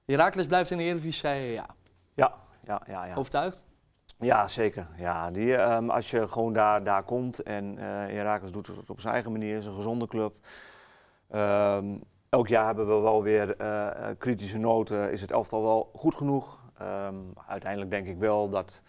[0.05, 1.67] Heracles blijft in de Eredivisie, zei je ja.
[2.15, 2.35] Ja,
[2.65, 3.05] ja, ja.
[3.05, 3.15] ja.
[3.15, 3.67] Overtuigd?
[4.21, 4.87] Ja, zeker.
[4.97, 9.01] Ja, die, ehm, als je gewoon daar, daar komt en eh Herakles doet het op
[9.01, 10.35] zijn eigen manier, is een gezonde club.
[11.31, 11.97] Ehm,
[12.29, 15.11] elk jaar hebben we wel weer eh, eh, kritische noten.
[15.11, 16.61] Is het elftal wel goed genoeg?
[16.79, 17.15] Ehm,
[17.47, 18.83] uiteindelijk denk ik wel dat,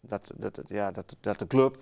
[0.00, 1.78] dat, dat, dat- ja, dat, dat de club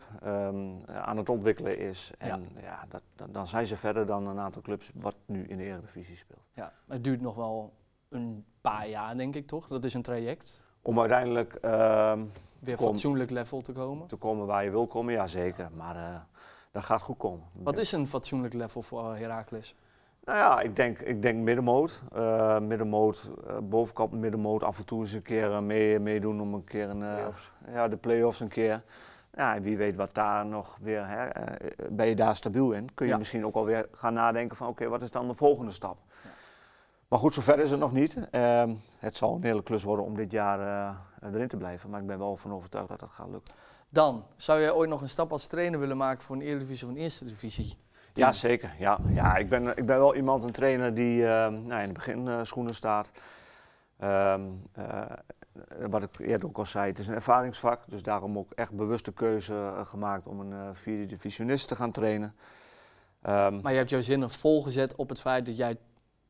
[0.87, 2.11] aan het ontwikkelen is.
[2.19, 2.85] En ja.
[2.89, 6.17] dat, dan, dan zijn ze verder dan een aantal clubs wat nu in de Eredivisie
[6.17, 6.45] speelt.
[6.53, 7.73] Ja, het duurt nog wel
[8.09, 9.67] een paar jaar, denk ik toch?
[9.69, 10.67] Dat is een traject.
[10.89, 12.21] Om uiteindelijk ehm,
[12.59, 12.87] Weer Kom.
[12.87, 14.07] fatsoenlijk level te komen.
[14.07, 15.69] te komen waar je wil komen, ja zeker.
[15.77, 16.03] Maar eh,
[16.73, 17.45] dat gaat goed komen.
[17.63, 19.75] Wat is een fatsoenlijk level voor eh, Heracles?
[20.25, 22.03] Nou ja, ik denk, ik denk middenmoot.
[22.13, 24.63] Eh, middenmoot, eh, bovenkant middenmoot.
[24.63, 27.51] Af en toe eens een keer mee, meedoen om een keer een, Play-offs.
[27.73, 28.83] ja, de play-offs een keer.
[29.35, 32.95] Ja, en wie weet wat daar nog weer, hè, eh, ben je daar stabiel in?
[32.95, 33.19] Kun je Ja.
[33.19, 35.97] misschien ook alweer gaan nadenken van oké, wat is dan de volgende stap?
[37.09, 38.29] Maar goed, zover is het nog niet.
[38.31, 40.61] Ehm, het zal een hele klus worden om dit jaar
[41.21, 41.91] eh, erin te blijven.
[41.91, 43.55] Maar ik ben wel van overtuigd dat dat gaat lukken.
[43.89, 46.93] Dan, zou jij ooit nog een stap als trainer willen maken voor een Eredivisie of
[46.93, 47.77] een Eerste Divisie?
[48.13, 48.75] Ja, zeker.
[48.79, 51.95] Ja, ja ik, ben, ik ben wel iemand, een trainer die ehm, nou, in de
[51.95, 53.11] beginschoenen staat.
[53.99, 54.43] Ehm,
[54.73, 55.03] eh,
[55.89, 57.81] wat ik eerder ook al zei, het is een ervaringsvak.
[57.87, 62.35] Dus daarom ook echt bewuste keuze eh, gemaakt om een vierde divisionist te gaan trainen.
[63.23, 65.77] Maar je hebt jouw zinnen volgezet op het feit dat jij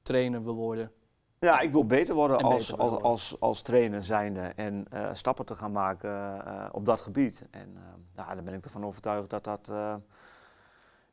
[0.08, 0.92] trainer wil worden.
[1.38, 3.08] ja, ik wil beter worden En als, beter als, worden.
[3.10, 7.44] als, als trainer zijnde en eh, stappen te gaan maken eh, op dat gebied.
[7.50, 7.82] En eh,
[8.16, 9.94] ja, daar ben ik ervan overtuigd dat dat eh,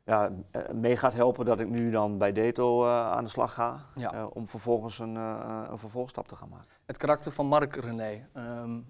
[0.04, 0.30] ja,
[0.74, 3.80] mee gaat helpen dat ik nu dan bij Deto eh, aan de slag ga.
[3.94, 4.12] Ja.
[4.12, 6.68] eh, om vervolgens een, eh, een vervolgstap te gaan maken.
[6.86, 8.28] Het karakter van Mark René.
[8.32, 8.80] ehm,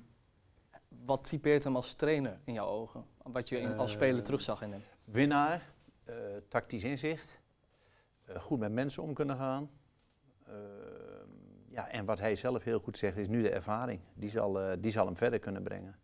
[1.07, 3.05] wat typeert hem als trainer in jouw ogen?
[3.23, 4.83] Wat je in- als speler terugzag in hem?
[5.05, 5.63] Winnaar,
[6.05, 6.15] eh,
[6.49, 7.41] tactisch inzicht,
[8.25, 9.71] eh, goed met mensen om kunnen gaan.
[10.47, 10.57] Ehm,
[11.69, 14.01] ja, en wat hij zelf heel goed zegt is nu de ervaring.
[14.15, 15.97] Die zal, eh, die zal hem verder kunnen brengen.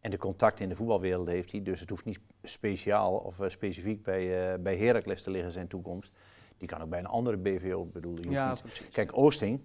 [0.00, 3.48] En de contact in de voetbalwereld heeft hij, dus het hoeft niet speciaal of eh,
[3.48, 6.12] specifiek bij, eh bij Heracles te liggen zijn toekomst.
[6.56, 8.30] Die kan ook bij een andere BVO bedoelen.
[8.30, 8.56] Ja.
[8.92, 9.60] Kijk, Oosting,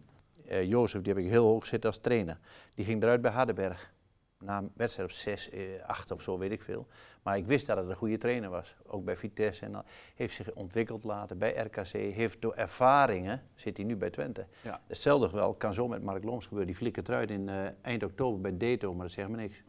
[0.46, 2.40] eh Jozef, die heb ik heel hoog zitten als trainer.
[2.74, 3.94] Die ging eruit bij Hardenberg.
[4.40, 6.88] Na een wedstrijd of zes, eh, acht of zo, weet ik veel.
[7.24, 8.76] Maar ik wist dat het een goede trainer was.
[8.86, 9.66] Ook bij Vitesse.
[9.66, 9.84] En dan
[10.16, 11.92] heeft zich ontwikkeld later bij RKC.
[11.92, 14.48] Heeft door ervaringen, zit hij nu bij Twente.
[14.62, 14.82] Ja.
[14.88, 16.68] Hetzelfde wel, kan zo met Mark Looms gebeuren.
[16.68, 19.64] Die flikkert eruit in eh, eind oktober bij Deto, maar dat zegt me niks.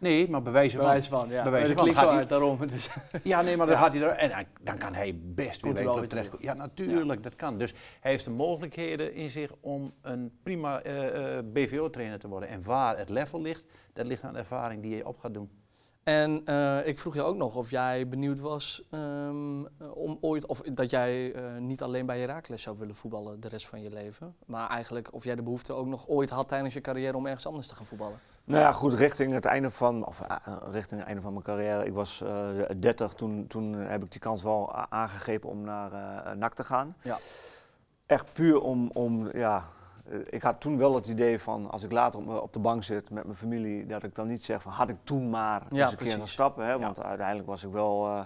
[0.00, 0.86] Nee, maar bewijzen van.
[0.86, 1.42] Bewijs van, ja.
[1.42, 2.66] Bij wijze dat van gaat hij- daarom.
[2.66, 2.88] Dus.
[3.22, 4.08] Ja, nee, maar dan gaat hij er.
[4.08, 6.42] En dan kan hij best weer bij hij een wel club weer terecht.
[6.42, 7.58] Ja, natuurlijk, dat kan.
[7.58, 12.48] Dus hij heeft de mogelijkheden in zich om een prima eh, eh, BVO-trainer te worden.
[12.48, 15.50] En waar het level ligt, dat ligt aan de ervaring die je op gaat doen.
[16.02, 20.60] En eh, ik vroeg je ook nog of jij benieuwd was ehm, om ooit, of
[20.60, 24.34] dat jij niet alleen bij Heracles zou willen voetballen de rest van je leven.
[24.46, 27.46] Maar eigenlijk of jij de behoefte ook nog ooit had tijdens je carrière om ergens
[27.46, 28.18] anders te gaan voetballen.
[28.50, 30.36] Nou ja, goed, richting het einde van, of eh,
[30.70, 31.86] richting het einde van mijn carrière.
[31.86, 36.32] Ik was eh 30, toen, toen heb ik die kans wel aangegrepen om naar eh
[36.32, 36.96] NAC te gaan.
[37.02, 37.18] Ja.
[38.06, 39.62] Echt puur om, om ja,
[40.10, 43.10] eh, ik had toen wel het idee van, als ik later op, de bank zit
[43.10, 45.80] met mijn familie, dat ik dan niet zeg van, had ik toen maar Ja, eens
[45.80, 46.14] een keer precies.
[46.14, 46.64] gaan stappen.
[46.66, 46.78] Hè?
[46.78, 48.20] Want uiteindelijk was ik wel, eh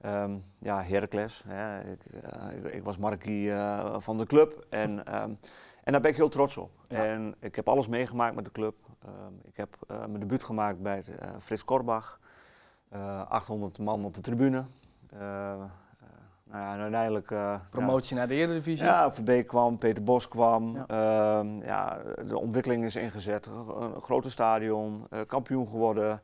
[0.00, 1.44] ehm, ja, Heracles.
[1.46, 1.80] Hè?
[1.92, 5.06] Ik, eh, ik, ik was Markie eh, van de club en...
[5.06, 5.30] ehm,
[5.84, 6.70] en daar ben ik heel trots op.
[6.88, 7.04] Ja.
[7.04, 8.74] En ik heb alles meegemaakt met de club.
[9.04, 12.20] Ehm, ik heb eh, mijn debuut gemaakt bij eh, Frits Korbach.
[12.88, 14.64] Eh 800 man op de tribune.
[15.10, 15.58] Eh, eh,
[16.44, 17.30] nou ja, en uiteindelijk...
[17.30, 18.86] eh, Promotie naar de Eredivisie.
[18.86, 20.74] Ja, ja, Verbeek kwam, Peter Bos kwam.
[20.76, 20.84] Ja.
[20.88, 21.40] Ja.
[21.62, 23.46] ja, de ontwikkeling is ingezet.
[23.46, 26.22] Een grote stadion, eh, kampioen geworden.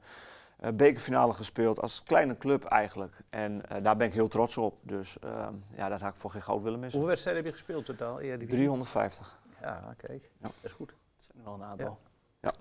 [0.59, 3.17] eh, bekerfinale gespeeld als kleine club eigenlijk.
[3.31, 4.75] En eh, daar ben ik heel trots op.
[4.83, 6.99] Dus ehm, ja, dat had ik voor geen goud willen missen.
[6.99, 8.21] Hoeveel wedstrijden heb je gespeeld totaal?
[8.21, 8.57] Eredivisie?
[8.57, 9.41] 350.
[9.61, 10.23] Ja, kijk.
[10.23, 10.29] Ja.
[10.43, 10.89] Dat is goed.
[10.89, 11.99] Dat zijn er wel een aantal.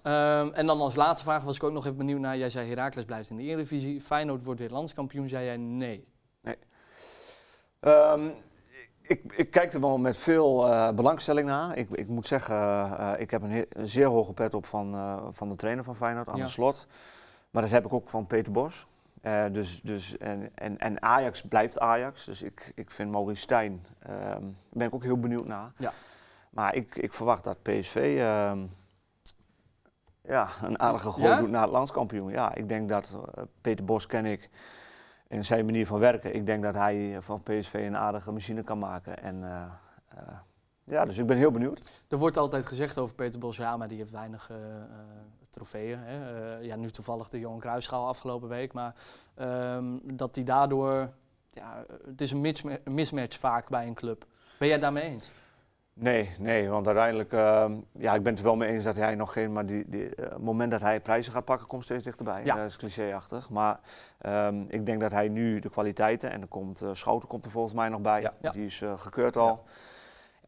[0.04, 0.40] Ja.
[0.42, 2.70] Ehm, en dan als laatste vraag was ik ook nog even benieuwd naar, jij zei
[2.70, 6.08] Heracles blijft in de Eredivisie, Feyenoord wordt weer landskampioen, zei jij nee.
[7.80, 8.30] Ehm,
[9.02, 11.78] ik, ik kijk er wel met veel eh, belangstelling naar.
[11.78, 15.50] Ik, ik moet zeggen, eh, ik heb een, zeer hoge pet op van, eh, van
[15.50, 16.44] de trainer van Feyenoord, aan Ja.
[16.44, 16.88] de slot.
[17.50, 18.88] Maar dat heb ik ook van Peter Bos.
[19.52, 22.26] Dus, dus, en, en, en Ajax blijft Ajax.
[22.26, 25.72] Dus ik, ik vind Maurice Stijn, ehm, daar ben ik ook heel benieuwd naar.
[25.78, 25.94] Ja.
[26.50, 28.22] Maar ik, ik verwacht dat PSV
[30.28, 31.40] ja, een aardige gooi Ja?
[31.40, 32.32] doet naar het landskampioen.
[32.32, 34.50] Ja, ik denk dat eh, Peter Bos ken ik
[35.28, 36.36] in zijn manier van werken.
[36.36, 39.24] Ik denk dat hij van PSV een aardige machine kan maken.
[39.24, 39.62] En, eh,
[40.08, 40.28] eh,
[40.84, 41.82] ja, dus ik ben heel benieuwd.
[42.08, 44.84] Er wordt altijd gezegd over Peter Bos, ja, maar die heeft weinig eh, eh,
[45.50, 46.00] trofeeën.
[46.00, 46.56] Hè.
[46.58, 48.74] Eh, ja, nu toevallig de Johan Cruijffschaal afgelopen week.
[48.74, 48.94] Maar
[49.36, 51.10] ehm, dat hij daardoor...
[51.52, 54.26] Ja, het is een misma- een mismatch vaak bij een club.
[54.60, 55.32] Ben jij daarmee eens?
[56.00, 59.16] Nee, nee, want uiteindelijk, ehm, ja, ik ben het er wel mee eens dat hij
[59.16, 62.04] nog geen, maar die, die, eh, het moment dat hij prijzen gaat pakken komt steeds
[62.04, 62.44] dichterbij.
[62.44, 62.56] Ja.
[62.56, 63.50] Dat is clichéachtig.
[63.50, 63.80] Maar
[64.18, 67.52] ehm, ik denk dat hij nu de kwaliteiten, en er komt, eh, Schouten komt er
[67.52, 68.34] volgens mij nog bij, Ja.
[68.42, 68.52] Ja.
[68.52, 69.64] die is eh, gekeurd al.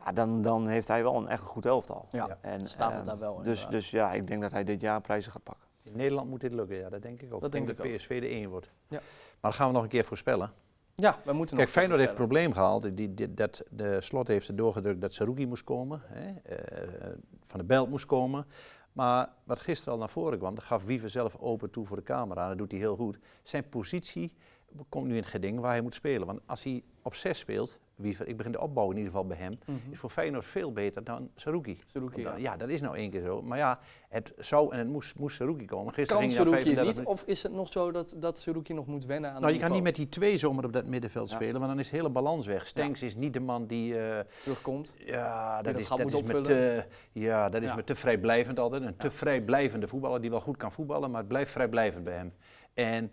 [0.06, 0.12] Ja.
[0.12, 2.06] dan, dan heeft hij wel een echt goed elftal.
[2.10, 2.38] Ja, Ja.
[2.42, 3.72] En, staat het ehm, daar wel Dus, inderdaad.
[3.72, 5.68] dus ja, ik denk dat hij dit jaar prijzen gaat pakken.
[5.84, 7.42] In Nederland moet dit lukken, ja, dat denk ik ook.
[7.42, 7.96] Dat denk dat ik ook.
[7.96, 8.70] PSV de 1 wordt.
[8.88, 8.98] Ja.
[9.00, 9.02] Maar
[9.42, 10.52] dan gaan we nog een keer voorspellen.
[11.00, 12.82] Ja, we moeten Kijk, Feyenoord heeft het probleem gehad.
[12.94, 16.02] Die, die- dat de slot heeft er doorgedrukt dat Saruki moest komen.
[16.06, 18.46] Hè, eh, van de Belt moest komen.
[18.94, 22.04] Maar wat gisteren al naar voren kwam, dat gaf Wiever zelf open toe voor de
[22.04, 22.48] camera.
[22.48, 23.20] Dat doet hij heel goed.
[23.44, 24.34] Zijn positie
[24.90, 26.28] komt nu in het geding waar hij moet spelen.
[26.28, 29.38] Want als hij op 6 speelt, Wiever, ik begin de opbouw in ieder geval bij
[29.38, 29.78] hem, Mhm.
[29.92, 31.82] is voor Feyenoord veel beter dan Saruki.
[31.86, 32.52] Saruki, Want dan- ja.
[32.52, 33.42] ja, dat is nou één keer zo.
[33.42, 35.94] Maar ja, het zou en het moest, moest Saruki komen.
[35.94, 37.08] Gisteren Kan ging Saruki 35 niet?
[37.08, 39.72] Of is het nog zo dat, dat Saruki nog moet wennen aan nou, je kan
[39.72, 41.36] niet met die twee zomaar op dat middenveld Ja.
[41.36, 42.68] spelen, want dan is de hele balans weg.
[42.68, 44.00] Stenks is niet de man die...
[44.00, 44.96] eh, terugkomt.
[44.98, 46.44] ja, dat, is, dat is met opvullen.
[46.44, 48.82] te, ja, dat is met te vrijblijvend altijd.
[48.84, 52.34] Een te vrijblijvende voetballer die wel goed kan voetballen, maar het blijft vrijblijvend bij hem.
[52.74, 53.12] En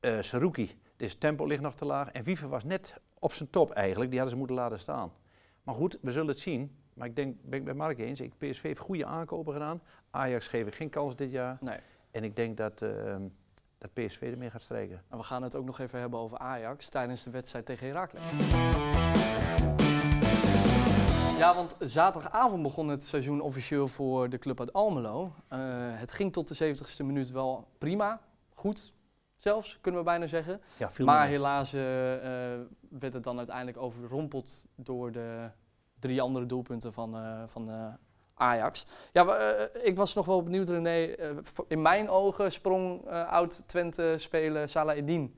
[0.00, 2.10] eh Saruki, dus tempo ligt nog te laag.
[2.10, 5.12] En Wiever was net op zijn top eigenlijk, die hadden ze moeten laten staan.
[5.62, 6.76] Maar goed, we zullen het zien.
[6.94, 9.82] Maar ik denk, ben ik bij Mark eens, ik, PSV heeft goede aankopen gedaan.
[10.10, 11.58] Ajax geef ik geen kans dit jaar.
[11.60, 11.78] Nee.
[12.10, 13.16] En ik denk dat, eh,
[13.78, 15.02] dat PSV ermee gaat strijken.
[15.08, 18.22] En we gaan het ook nog even hebben over Ajax tijdens de wedstrijd tegen Heracles.
[21.38, 25.32] Ja, want zaterdagavond begon het seizoen officieel voor de club uit Almelo.
[25.48, 28.20] Eh, het ging tot de 70ste minuut wel prima,
[28.54, 28.92] goed
[29.40, 30.60] zelfs, kunnen we bijna zeggen.
[30.76, 35.48] Ja, maar helaas eh, eh, werd het dan uiteindelijk overrompeld door de
[35.98, 37.96] drie andere doelpunten van, eh, van
[38.34, 38.86] Ajax.
[39.12, 39.38] Ja,
[39.82, 41.14] ik was nog wel benieuwd, René.
[41.68, 45.34] In mijn ogen sprong oud-Twente-speler Salah Eddin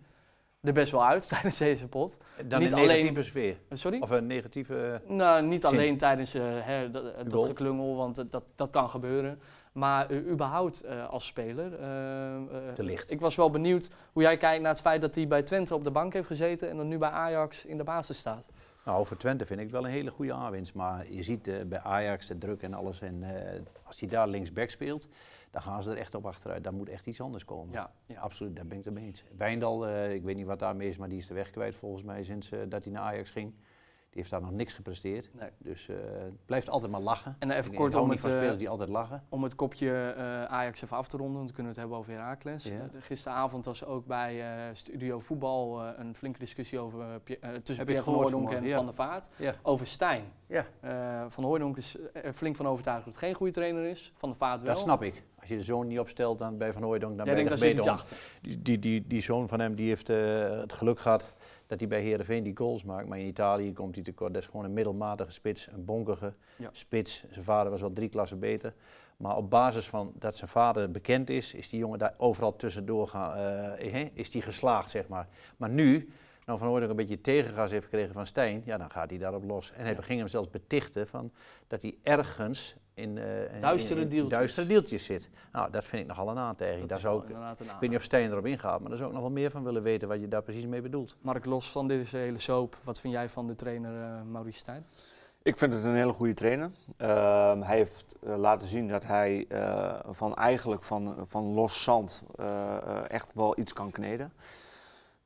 [0.63, 2.19] er best wel uit tijdens deze pot.
[2.47, 3.57] Dan niet een negatieve alleen- sfeer.
[3.71, 4.01] Sorry?
[4.01, 5.03] Of een negatieve...
[5.07, 5.71] Nou, niet Zin.
[5.71, 9.41] alleen tijdens eh, hè, dat, dat geklungel, want dat, dat kan gebeuren.
[9.73, 11.73] Maar eh, überhaupt eh, als speler.
[11.75, 13.11] eh, Te licht.
[13.11, 15.85] Ik was wel benieuwd hoe jij kijkt naar het feit dat hij bij Twente op
[15.85, 18.49] de bank heeft gezeten en dan nu bij Ajax in de basis staat.
[18.85, 20.75] Nou, voor Twente vind ik het wel een hele goede aanwinst.
[20.75, 23.01] Maar je ziet bij Ajax de druk en alles.
[23.01, 23.25] En
[23.85, 25.09] als hij daar linksback speelt,
[25.51, 26.65] dan gaan ze er echt op achteruit.
[26.65, 27.73] Dan moet echt iets anders komen.
[27.73, 28.21] Ja, ja.
[28.21, 29.25] Absoluut, daar ben ik het mee eens.
[29.37, 32.23] Wijndal, ik weet niet wat daarmee is, maar die is de weg kwijt volgens mij
[32.23, 33.55] sinds dat hij naar Ajax ging.
[34.13, 35.31] Die heeft daar nog niks gepresteerd.
[35.39, 35.49] Nee.
[35.59, 37.37] Dus eh, het blijft altijd maar lachen.
[37.39, 39.23] En even kort om het, van eh, spelers die altijd lachen.
[39.29, 41.97] Om het kopje eh, Ajax even af te ronden, want dan kunnen we het hebben
[41.97, 42.65] over Heracles.
[42.65, 42.71] Ja.
[42.71, 47.51] Eh, gisteravond was ook bij eh, Studio Voetbal eh, een flinke discussie over, eh, eh,
[47.63, 48.77] tussen Pierre van Hooydonk en ja.
[48.77, 49.29] Van der Vaart.
[49.37, 49.55] Ja.
[49.63, 50.25] Over Stijn.
[50.47, 54.13] Ja, Eh, van Hooydonk is er flink van overtuigd dat het geen goede trainer is.
[54.17, 54.73] Van der Vaart wel.
[54.73, 55.23] dat snap ik.
[55.41, 57.91] Als je de zoon niet opstelt dan bij Van Hooijdonk, dan ben je zit beter
[57.93, 57.99] om.
[58.43, 61.33] Die, die, die, die zoon van hem die heeft eh, het geluk gehad
[61.67, 63.09] dat hij bij Heerenveen die goals maakt.
[63.09, 64.33] Maar in Italië komt hij tekort.
[64.35, 66.69] Dat is gewoon een middelmatige spits, een bonkige Ja.
[66.73, 67.25] spits.
[67.31, 68.75] Zijn vader was wel drie klassen beter.
[69.17, 73.09] Maar op basis van dat zijn vader bekend is, is die jongen daar overal tussendoor
[73.09, 73.37] gaan,
[73.79, 75.29] eh, is die geslaagd, zeg maar.
[75.57, 76.09] Maar nu,
[76.47, 79.45] nou Van Hooydonk een beetje tegengas heeft gekregen van Stijn, ja, dan gaat hij daarop
[79.45, 79.73] los.
[79.73, 81.33] En hij ging hem zelfs betichten van
[81.67, 84.39] dat hij ergens in, eh, in- Duistere in- in deeltjes.
[84.39, 85.31] duistere deeltjes zit.
[85.53, 86.81] Nou, dat vind ik nogal een aantijging.
[86.81, 88.89] Dat Daar is wel ik, inderdaad een ik weet niet of Stijn erop ingaat, maar
[88.89, 91.17] daar zou ik nog wel meer van willen weten wat je daar precies mee bedoelt.
[91.21, 94.87] Mark, los van deze hele soap, wat vind jij van de trainer eh Maurice Stijn?
[95.43, 96.71] Ik vind het een hele goede trainer.
[96.97, 102.23] Ehm, hij heeft eh, laten zien dat hij eh, van eigenlijk van, van los zand
[103.09, 104.33] echt wel iets kan kneden.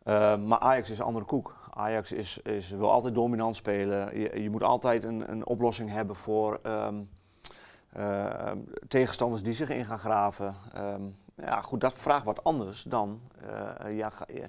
[0.03, 1.57] Ehm, maar Ajax is een andere koek.
[1.71, 4.19] Ajax is, is, wil altijd dominant spelen.
[4.21, 6.95] Je, je moet altijd een, een oplossing hebben voor ehm,
[7.97, 8.53] eh,
[8.89, 10.55] tegenstanders die zich in gaan graven.
[10.75, 11.03] Ehm,
[11.37, 14.45] ja, goed, dat vraagt wat anders dan, eh, ja, ga- eh,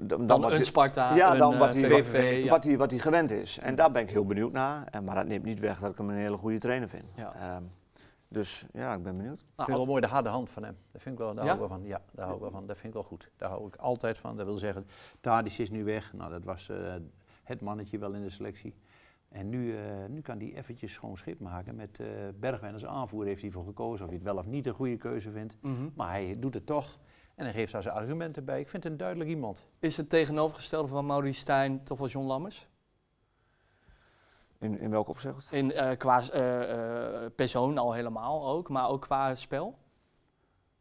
[0.00, 2.34] dan, Dan, wat een Sparta, ja, een dan eh, wat hij, VVV.
[2.34, 2.50] wat, ja.
[2.50, 3.58] wat, hij, wat hij gewend is.
[3.58, 4.86] En daar ben ik heel benieuwd naar.
[4.90, 7.04] En, maar dat neemt niet weg dat ik hem een hele goede trainer vind.
[7.14, 7.34] Ja.
[7.34, 7.62] Ehm,
[8.28, 9.40] dus ja, ik ben benieuwd.
[9.40, 10.76] Ik vind wel mooi de harde hand van hem.
[10.92, 11.50] Dat vind ik wel, daar Ja?
[11.50, 11.86] hou ik wel van.
[11.86, 12.66] Ja, daar hou ik wel van.
[12.66, 13.30] Dat vind ik wel goed.
[13.36, 14.36] Daar hou ik altijd van.
[14.36, 14.86] Dat wil zeggen,
[15.20, 16.12] Tadic is nu weg.
[16.12, 16.76] Nou, dat was eh,
[17.42, 18.74] het mannetje wel in de selectie.
[19.30, 21.74] En nu, eh, nu kan hij eventjes schoon schip maken.
[21.74, 24.04] Met eh Bergwijn als aanvoerder heeft hij voor gekozen.
[24.04, 25.56] Of hij het wel of niet een goede keuze vindt.
[25.60, 25.88] mhm.
[25.94, 26.98] Maar hij doet het toch.
[27.34, 28.60] En hij geeft daar zijn argumenten bij.
[28.60, 29.66] Ik vind het een duidelijk iemand.
[29.78, 32.68] Is het tegenovergestelde van Maurice Stijn toch wel John Lammers?
[34.58, 35.52] In, in welk opzicht?
[35.52, 39.78] In, eh, qua eh, eh, persoon al helemaal ook, maar ook qua spel?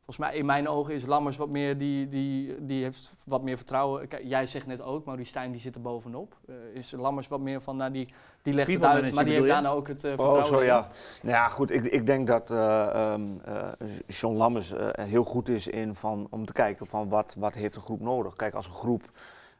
[0.09, 3.57] Volgens mij, in mijn ogen is Lammers wat meer, die, die, die heeft wat meer
[3.57, 4.07] vertrouwen.
[4.07, 6.35] Kijk, jij zegt net ook, Maurice Stijn die zit er bovenop.
[6.47, 8.07] Eh, is Lammers wat meer van, nou, die,
[8.41, 10.59] die legt het People uit, maar die heeft daarna ook het eh, vertrouwen Oh, zo
[10.59, 10.65] in.
[10.65, 10.87] ja.
[11.21, 11.71] Nou ja, goed.
[11.71, 13.67] Ik, ik denk dat eh ehm, eh,
[14.07, 17.75] John Lammers eh, heel goed is in van, om te kijken van wat, wat heeft
[17.75, 18.35] een groep nodig.
[18.35, 19.11] Kijk, als een groep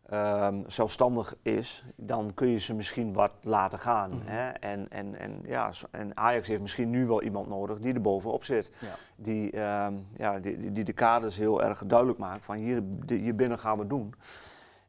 [0.10, 4.10] ehm, zelfstandig is, dan kun je ze misschien wat laten gaan.
[4.16, 4.28] Mhm.
[4.28, 4.50] hè?
[4.50, 8.44] En, en, en, ja, en Ajax heeft misschien nu wel iemand nodig die er bovenop
[8.44, 8.72] zit.
[8.82, 8.96] Ja.
[9.16, 13.60] Die, ehm, ja, die, die- die de kaders heel erg duidelijk maakt van hier, binnen
[13.60, 14.14] gaan we doen.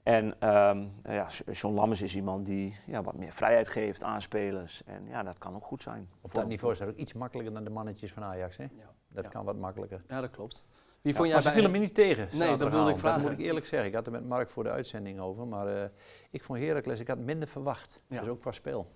[0.02, 4.83] En ehm, ja, John Lammers is iemand die ja, wat meer vrijheid geeft aan spelers.
[4.85, 6.09] En ja, dat kan ook goed zijn.
[6.20, 8.56] Op dat niveau is dat ook iets makkelijker dan de mannetjes van Ajax.
[8.56, 8.62] Hè?
[8.62, 8.68] Ja.
[9.09, 9.30] Dat Ja.
[9.30, 10.00] kan wat makkelijker.
[10.09, 10.64] Ja, dat klopt.
[11.03, 12.59] Wie Ja, vond jij maar ze vielen me niet tegen.
[12.59, 13.21] dat wilde ik vragen.
[13.23, 13.89] Dat moet ik eerlijk zeggen.
[13.89, 15.47] Ik had er met Mark voor de uitzending over.
[15.47, 15.89] Maar eh,
[16.31, 18.01] ik vond Heracles, ik had minder verwacht.
[18.07, 18.21] Ja.
[18.21, 18.87] Dus ook qua spel.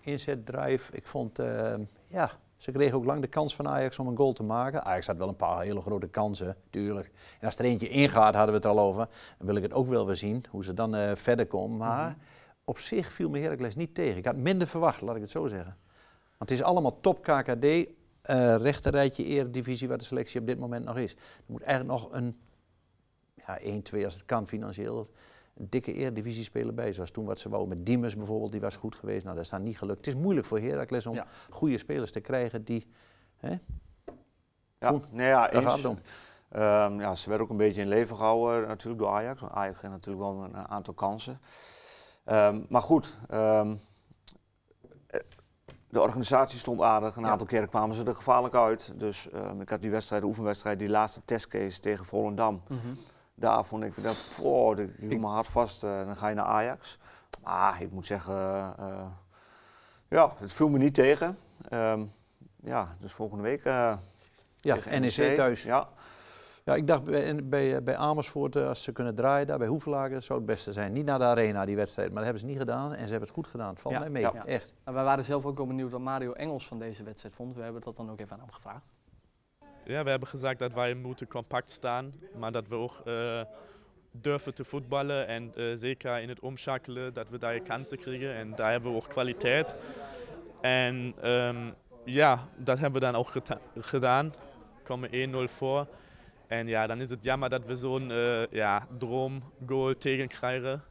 [0.00, 0.92] Inzet, drive.
[0.96, 1.74] Ik vond, eh,
[2.06, 4.84] ja, ze kregen ook lang de kans van Ajax om een goal te maken.
[4.84, 7.10] Ajax had wel een paar hele grote kansen, tuurlijk.
[7.40, 9.08] En als er eentje ingaat, hadden we het er al over.
[9.38, 11.76] Dan wil ik het ook wel weer zien, hoe ze dan eh, verder komen.
[11.78, 12.18] Maar Mhm.
[12.64, 14.16] op zich viel me Heracles niet tegen.
[14.16, 15.76] Ik had minder verwacht, laat ik het zo zeggen.
[16.38, 17.88] Want het is allemaal top KKD,
[18.22, 21.12] eh rechterrijtje eredivisie waar de selectie op dit moment nog is.
[21.12, 22.36] Er moet eigenlijk nog een,
[23.34, 25.06] ja, 1, 2 als het kan financieel,
[25.56, 26.92] een dikke eredivisie speler bij.
[26.92, 29.22] Zoals toen wat ze wou met Diemers bijvoorbeeld, die was goed geweest.
[29.24, 30.04] Nou, dat is dan niet gelukt.
[30.06, 31.26] Het is moeilijk voor Heracles om Ja.
[31.50, 32.86] goede spelers te krijgen die...
[33.36, 33.56] Hè,
[34.78, 35.64] Ja, nee, ja, daar eens.
[35.64, 35.98] gaat het om.
[36.48, 39.40] Ehm, ja, ze werden ook een beetje in leven gehouden natuurlijk door Ajax.
[39.40, 41.40] Want Ajax kreeg natuurlijk wel een, een aantal kansen.
[42.24, 43.76] Ehm, maar goed, ehm, eh,
[45.90, 47.16] de organisatie stond aardig.
[47.16, 47.28] Een Ja.
[47.30, 48.92] aantal keren kwamen ze er gevaarlijk uit.
[48.96, 52.62] Dus ehm, ik had die wedstrijd, de oefenwedstrijd, die laatste testcase tegen Volendam.
[52.68, 52.78] Mhm.
[53.34, 55.84] Daar vond ik dat, oh, ik hield me hard vast.
[55.84, 56.98] eh, dan ga je naar Ajax.
[57.44, 58.34] Maar ik moet zeggen,
[58.78, 59.06] eh,
[60.08, 61.38] ja, het viel me niet tegen.
[61.68, 62.00] Ehm,
[62.62, 63.92] ja, dus volgende week eh
[64.60, 65.62] ja, NEC thuis.
[65.62, 65.88] Ja,
[66.70, 70.22] Ja, ik dacht bij, bij, bij Amersfoort, eh, als ze kunnen draaien daar bij Hoevelaken,
[70.22, 70.92] zou het beste zijn.
[70.92, 72.90] Niet naar de arena die wedstrijd, maar dat hebben ze niet gedaan.
[72.92, 73.68] En ze hebben het goed gedaan.
[73.68, 74.46] Het valt Ja, mij mee, ja.
[74.46, 74.74] echt.
[74.84, 77.56] En wij waren zelf ook wel benieuwd wat Mario Engels van deze wedstrijd vond.
[77.56, 78.92] We hebben dat dan ook even aan hem gevraagd.
[79.84, 83.40] Ja, we hebben gezegd dat wij moeten compact staan, maar dat we ook eh,
[84.10, 88.54] durven te voetballen en eh, zeker in het omschakelen dat we daar kansen krijgen en
[88.54, 89.74] daar hebben we ook kwaliteit.
[90.60, 91.70] En ehm,
[92.04, 93.32] ja, dat hebben we dan ook
[93.76, 94.34] gedaan.
[94.82, 95.10] Komen
[95.48, 95.86] 1-0 voor.
[96.50, 100.82] En ja, dan is het jammer dat we zo'n eh ja, droomgoal tegenkrijgen.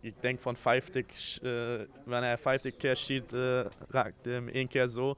[0.00, 1.50] Ik denk van 50, eh,
[2.04, 5.14] wanneer hij 50 keer schiet, eh, raakt hem één keer zo.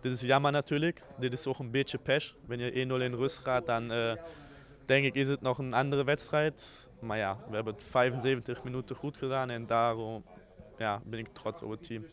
[0.00, 1.02] Dit is jammer natuurlijk.
[1.18, 2.34] Dit is ook een beetje pech.
[2.46, 4.12] Wanneer je 1-0 in rust gaat, dan eh,
[4.84, 6.88] denk ik is het nog een andere wedstrijd.
[7.00, 10.24] Maar ja, we hebben het 75 minuten goed gedaan en daarom
[10.78, 12.06] ja, ben ik trots op het team.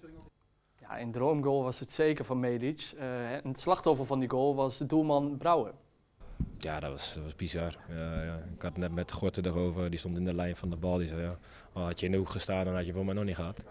[0.79, 2.91] Ja, in droomgoal was het zeker van Medic.
[2.97, 5.73] En het slachtoffer van die goal was de doelman Brouwer.
[6.57, 7.77] Ja, dat was, dat was bizar.
[7.89, 8.35] Ja, ja.
[8.55, 10.97] Ik had net met Gorten erover, die stond in de lijn van de bal.
[10.97, 11.37] Die zei, ja,
[11.73, 13.63] oh, had je in de hoek gestaan, dan had je voor mij nog niet gehad.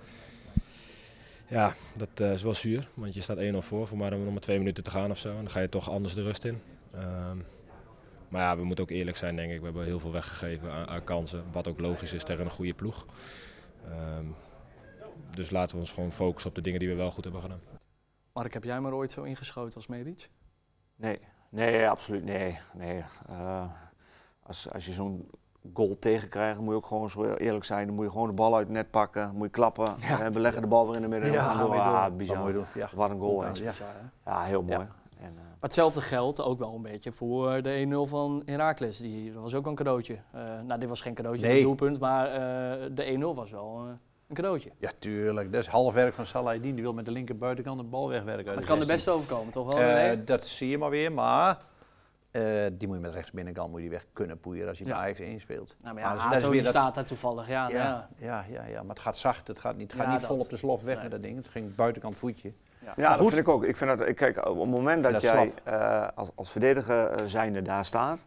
[1.49, 4.41] Ja, dat eh, is wel zuur, want je staat 1-0 voor, voor maar nog maar
[4.41, 5.29] twee minuten te gaan of zo.
[5.29, 6.61] En dan ga je toch anders de rust in.
[6.95, 7.37] Ehm,
[8.29, 9.59] maar ja, we moeten ook eerlijk zijn, denk ik.
[9.59, 12.75] We hebben heel veel weggegeven aan, aan kansen, wat ook logisch is tegen een goede
[12.75, 13.07] ploeg.
[13.89, 14.25] Ehm,
[15.31, 17.61] dus laten we ons gewoon focussen op de dingen die we wel goed hebben gedaan.
[18.33, 20.29] Mark, heb jij maar ooit zo ingeschoten als Medic?
[20.97, 22.59] Nee, nee, absoluut nee.
[22.75, 23.05] nee.
[23.29, 23.65] Eh,
[24.43, 25.31] als, als je zo'n
[25.75, 27.87] goal tegenkrijgt, moet je ook gewoon zo eerlijk zijn.
[27.87, 30.21] Dan moet je gewoon de bal uit het net pakken, moet je klappen Ja.
[30.21, 31.33] en we leggen de bal weer in de midden.
[31.33, 31.71] Ja, gaan door.
[31.71, 31.89] weer door.
[31.93, 32.53] Ah, Dat bizar.
[32.53, 32.65] doen.
[32.75, 32.89] Ja.
[32.95, 33.45] Wat een goal.
[33.45, 33.73] Ja.
[34.25, 34.79] Ja, heel mooi.
[34.79, 34.87] Ja.
[35.21, 38.99] En, eh, Maar hetzelfde geldt ook wel een beetje voor de 1-0 van Heracles.
[38.99, 40.19] Die, dat was ook een cadeautje.
[40.33, 41.63] Eh, nou, dit was geen cadeautje, Nee.
[41.63, 43.93] doelpunt, maar eh, de 1-0 was wel eh,
[44.29, 44.71] een cadeautje.
[44.79, 45.53] Ja, tuurlijk.
[45.53, 46.75] Dat is half werk van Salahidin.
[46.75, 48.45] Die wil met de linker buitenkant de bal wegwerken.
[48.61, 48.87] de kan er 16.
[48.95, 49.81] best overkomen, toch wel?
[49.83, 51.59] Eh, dat zie je maar weer, maar
[52.31, 54.91] eh, die moet je met rechts binnenkant moet je weg kunnen poeieren als je Ja.
[54.91, 55.77] bij Ajax 1 speelt.
[55.83, 57.49] nou, maar ja, dat Hato, dat is weer die dat- staat daar toevallig.
[57.49, 58.09] Ja, nou ja.
[58.17, 59.49] Ja, ja, ja, ja, maar het gaat zacht.
[59.49, 60.31] Het gaat niet, het gaat Ja, niet dat.
[60.31, 61.03] vol op de slof weg Nee.
[61.03, 61.37] met dat ding.
[61.37, 62.53] Het ging buitenkant voetje.
[62.97, 63.29] ja, dat goed.
[63.35, 63.65] vind ik ook.
[63.65, 67.29] Ik vind dat, ik kijk, op het moment dat dat jij eh, als, als verdediger
[67.29, 68.25] zijnde daar staat,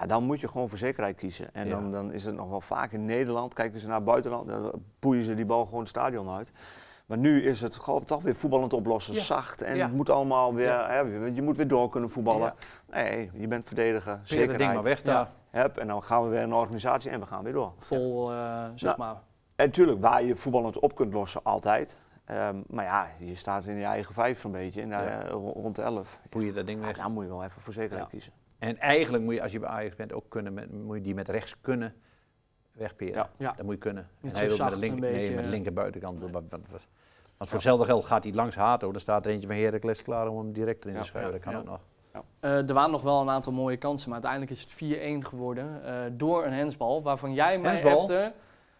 [0.00, 1.54] ja, dan moet je gewoon voor zekerheid kiezen.
[1.54, 1.70] En Ja.
[1.70, 4.72] dan, dan is het nog wel vaak in Nederland, kijken ze naar het buitenland, dan
[4.98, 6.52] poeien ze die bal gewoon het stadion uit.
[7.06, 9.20] Maar nu is het gewoon toch weer voetballend oplossen, Ja.
[9.20, 9.62] zacht.
[9.62, 9.84] En Ja.
[9.84, 10.88] het moet allemaal weer, Ja.
[10.88, 12.54] hè, je je moet weer door kunnen voetballen.
[12.92, 14.58] Nee, je bent verdediger, Zeker zekerheid.
[14.58, 15.28] ding maar weg daar.
[15.50, 17.72] Hup, en dan gaan we weer de organisatie en we gaan weer door.
[17.78, 19.22] Vol, eh, zeg Nou, maar.
[19.56, 21.98] En natuurlijk, waar je voetballend op kunt lossen, altijd.
[22.24, 25.02] Ehm, maar ja, je staat in je eigen vijf zo'n beetje, Ja.
[25.04, 26.18] eh, ro- rond de elf.
[26.28, 26.96] Poeien dat ding Ja, weg.
[26.96, 28.32] dan moet je wel even voor zekerheid kiezen.
[28.64, 31.14] En eigenlijk moet je, als je bij Ajax bent, ook kunnen met, moet je die
[31.14, 31.94] met rechts kunnen
[32.72, 33.14] wegperen.
[33.14, 33.30] Ja.
[33.36, 33.52] Ja.
[33.56, 34.08] Dat moet je kunnen.
[34.20, 35.50] Niet en hij zo wil met de, een nee, met de eh.
[35.50, 36.20] linker buitenkant.
[36.20, 36.70] Want, want- want-
[37.36, 38.92] want voor hetzelfde geld gaat hij langs Hato.
[38.92, 41.32] Dan staat er eentje van Heracles klaar om hem direct erin Ja, te schuiven.
[41.32, 41.58] dat kan ja.
[41.58, 41.80] ook nog.
[42.40, 44.72] Eh, er waren nog wel een aantal mooie kansen, maar uiteindelijk is het
[45.24, 47.70] 4-1 geworden eh, door een hensbal, waarvan jij mij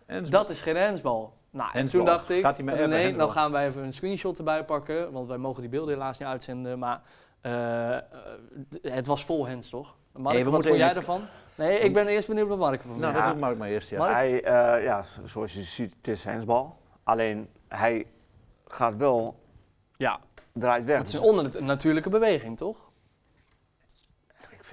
[0.06, 1.32] En dat is geen hensbal.
[1.50, 2.04] Nou, en Hensbal.
[2.04, 4.64] toen dacht ik, Gaat hij met nee, appen, nou gaan wij even een screenshot erbij
[4.64, 7.02] pakken, want wij mogen die beelden helaas niet uitzenden, maar
[7.44, 8.02] eh, eh,
[8.82, 9.96] het was vol hens, toch?
[10.12, 11.22] Mark, wat vond jij ervan?
[11.54, 13.90] Nee, ik ben eerst benieuwd wat Mark ervan Nou, dat doet Mark maar eerst.
[13.90, 13.98] Ja.
[13.98, 14.12] Mark?
[14.12, 16.76] Hij, eh, ja, zoals je ziet, het is hensbal.
[17.02, 18.06] Alleen hij
[18.66, 19.36] gaat wel,
[19.96, 20.18] Ja,
[20.52, 20.98] draait weg.
[20.98, 22.90] het is een onder de natuurlijke beweging, toch?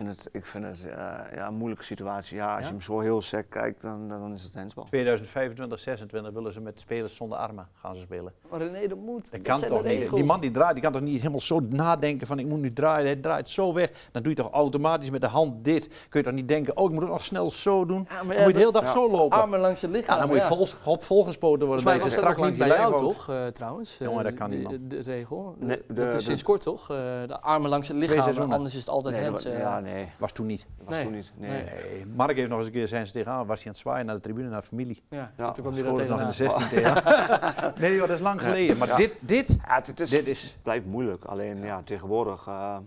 [0.01, 2.35] Ik vind het, ik vind het eh, ja, een moeilijke situatie.
[2.37, 2.65] Ja, als Ja?
[2.65, 4.83] je hem zo heel sec kijkt, dan, dan is het hensbal.
[4.83, 8.33] 2025, 26 willen ze met spelers zonder armen gaan ze spelen.
[8.49, 9.31] Maar René, dat moet.
[9.31, 10.09] Dat kan toch niet?
[10.13, 12.73] Die man die draait, die kan toch niet helemaal zo nadenken van ik moet nu
[12.73, 13.05] draaien.
[13.05, 13.89] Hij draait zo weg.
[14.11, 15.87] Dan doe je toch automatisch met de hand dit.
[16.09, 18.07] Kun je toch niet denken, oh ik moet het nog snel zo doen.
[18.09, 18.91] Ja, maar Dan moet je de hele dag ja.
[18.91, 19.37] zo lopen.
[19.37, 20.13] Armen langs het lichaam.
[20.15, 20.47] Ja, dan moet je ja.
[20.55, 21.85] vol, vol, volgespoten worden.
[21.85, 23.97] Dat was je dat strak langs bij je jou, toch, eh, trouwens?
[23.99, 24.77] Jongen, Eh, dat kan de, niet, man.
[24.87, 25.55] De, regel.
[25.59, 26.81] Nee, De- de- dat is sinds kort, toch?
[26.81, 26.97] Eh,
[27.27, 29.45] de armen langs het lichaam, anders is het altijd hands.
[29.45, 29.59] eh.
[29.59, 30.67] ja, nee, Was toen niet.
[30.83, 31.03] was Nee.
[31.03, 31.31] toen niet.
[31.35, 31.49] Nee.
[31.49, 31.63] Nee.
[31.63, 33.45] Nee, Mark heeft nog eens een keer zijn ze tegenaan.
[33.45, 35.03] Was hij aan het zwaaien naar de tribune, naar de familie.
[35.09, 36.31] Ja, Ja, toen kwam hij nog in de tegenaan.
[36.31, 37.03] 16 tegen.
[37.81, 38.77] Nee joh, dat is lang geleden.
[38.77, 38.95] Maar Ja.
[38.95, 41.23] dit, dit, Ja, het, het is, Dit is- het blijft moeilijk.
[41.23, 42.47] Alleen ja, tegenwoordig.
[42.47, 42.77] eh,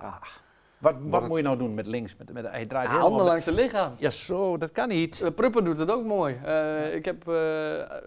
[0.00, 0.18] ja.
[0.78, 2.16] Wat, wat het- moet je nou doen met links?
[2.16, 3.92] Met, met, hij draait Ja, helemaal handen met- langs het lichaam.
[3.96, 5.22] Ja zo, dat kan niet.
[5.22, 6.40] Eh, Pruppen doet het ook mooi.
[6.44, 7.34] Eh, ik heb eh,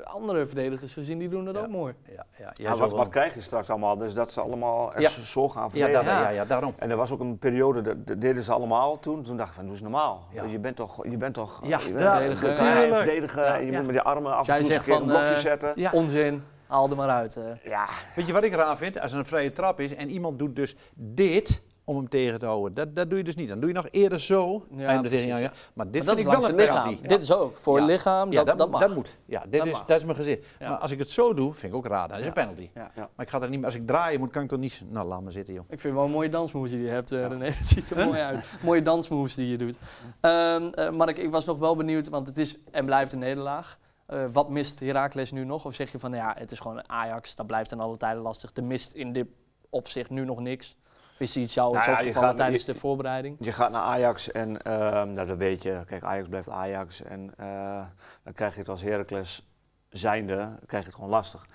[0.03, 1.61] andere verdedigers gezien die doen dat Ja.
[1.61, 1.93] ook mooi.
[2.05, 3.97] Ja, ja, Ja, ja, wat, wat krijg je straks allemaal?
[3.97, 5.21] Dus dat ze allemaal echt Ja.
[5.23, 6.05] zo gaan ja, verdedigen.
[6.05, 6.21] Ja.
[6.21, 6.73] ja, ja, daarom.
[6.77, 9.23] En er was ook een periode, dat, dat deden ze allemaal toen.
[9.23, 10.27] Toen dacht ik van, doe eens normaal.
[10.31, 10.43] Ja.
[10.43, 12.95] Je bent toch, je bent toch Ja, je bent dat- verdedigen, natuurlijk.
[12.95, 13.57] verdedigen Ja.
[13.57, 13.77] en je Ja.
[13.77, 15.71] moet met je armen af Jij en toe zegt een keer van, een blokje zetten.
[15.75, 15.91] Ja.
[15.93, 17.39] Onzin, haal er maar uit.
[17.63, 18.99] Ja, Weet je wat ik raar vind?
[18.99, 22.45] Als er een vrije trap is en iemand doet dus dit om hem tegen te
[22.45, 22.73] houden.
[22.73, 23.47] Dat, dat doe je dus niet.
[23.49, 24.63] Dan doe je nog eerder zo.
[24.75, 25.37] Ja, en tegen, ja.
[25.37, 25.51] ja.
[25.73, 27.07] Maar dit Maar dat vind ik wel een het penalty.
[27.07, 28.95] Dit is ook voor het lichaam, Ja, dat, dat, mag.
[28.95, 29.17] moet.
[29.25, 29.85] Ja, dit Dat is, mag.
[29.85, 30.47] dat is mijn gezicht.
[30.59, 32.07] Maar als ik het zo doe, vind ik ook raar.
[32.07, 32.69] Dan is het een penalty.
[32.73, 32.91] Ja.
[32.95, 33.09] Ja.
[33.15, 33.65] Maar ik ga er niet.
[33.65, 34.83] Als ik draaien moet, kan ik toch niet.
[34.89, 35.63] Nou, laat maar zitten, joh.
[35.69, 37.45] Ik vind wel een mooie dansmoves die je hebt, eh, René.
[37.61, 38.43] Het ziet er mooi uit.
[38.63, 39.77] Mooie dansmoves die je doet.
[40.19, 43.79] Ehm eh, Mark, ik was nog wel benieuwd, want het is en blijft een nederlaag.
[44.05, 45.65] Eh, wat mist Heracles nu nog?
[45.65, 48.51] Of zeg je van, ja, het is gewoon Ajax, dat blijft in alle tijden lastig.
[48.53, 49.27] Er mist in dit
[49.69, 50.75] opzicht nu nog niks.
[51.21, 53.35] Is iets jou Nou ja, opgevallen gaat- tijdens je- de voorbereiding?
[53.39, 55.81] je gaat naar Ajax en ehm, nou, dat weet je.
[55.85, 57.03] Kijk, Ajax blijft Ajax.
[57.03, 57.85] En eh,
[58.23, 59.47] dan krijg je het als Heracles
[59.89, 61.45] zijnde, krijg je het gewoon lastig.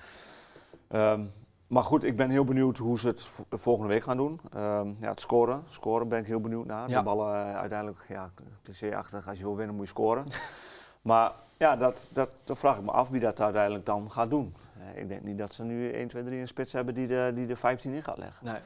[0.89, 1.25] Ehm,
[1.67, 4.41] maar goed, ik ben heel benieuwd hoe ze het vo- volgende week gaan doen.
[4.55, 5.63] Ehm, ja, het scoren.
[5.69, 6.89] Scoren ben ik heel benieuwd naar.
[6.89, 6.99] Ja.
[6.99, 8.31] De ballen eh, uiteindelijk, ja,
[8.65, 9.29] cliché-achtig.
[9.29, 10.25] Als je wil winnen moet je scoren.
[11.03, 14.55] maar ja, dat, dat, dat vraag ik me af wie dat uiteindelijk dan gaat doen.
[14.95, 17.33] Eh, ik denk niet dat ze nu 1, 2, 3 een spits hebben die de,
[17.35, 18.47] die de 15 in gaat leggen.
[18.47, 18.61] Nee.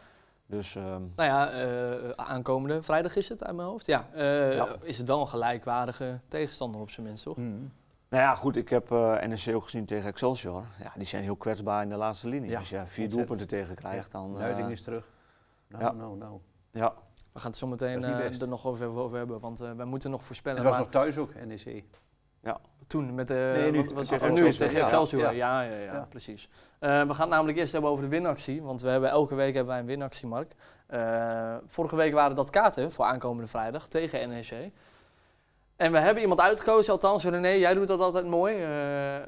[0.50, 3.86] Dus ehm, Nou ja, eh, aankomende vrijdag is het uit mijn hoofd.
[3.86, 4.76] Ja, eh, Ja.
[4.82, 7.36] is het wel een gelijkwaardige tegenstander op zijn minst, toch?
[7.36, 7.72] Mm.
[8.08, 10.64] Nou ja, goed, ik heb eh NEC ook gezien tegen Excelsior.
[10.82, 12.50] Ja, die zijn heel kwetsbaar in de laatste linie.
[12.50, 13.12] Ja, Als je vier ontzettend.
[13.12, 14.32] doelpunten tegen krijgt, dan...
[14.34, 15.04] eh, Nuiting is terug.
[15.68, 15.92] Nou, ja.
[15.92, 16.38] nou, nou.
[16.70, 16.94] Ja,
[17.32, 20.10] We gaan het zo meteen eh, er nog over, over hebben, want eh, wij moeten
[20.10, 20.58] nog voorspellen.
[20.58, 21.82] Het was maar nog thuis ook, E
[22.42, 22.56] NEC.
[22.86, 24.34] toen met de Nee, nu wat was tegen het?
[24.34, 24.66] Nu Excelsior.
[24.68, 25.22] tegen Ja, Excelsior.
[25.22, 25.62] Ja, ja.
[25.62, 26.06] ja, ja, Ja.
[26.08, 26.48] precies.
[26.78, 29.54] Eh, we gaan het namelijk eerst hebben over de winactie, want we hebben elke week
[29.54, 30.52] hebben wij een winactie, Mark.
[30.86, 34.70] Eh, vorige week waren dat kaarten voor aankomende vrijdag tegen NEC.
[35.76, 38.54] En we hebben iemand uitgekozen, althans René, jij doet dat altijd mooi.
[38.54, 39.22] Eh, eh,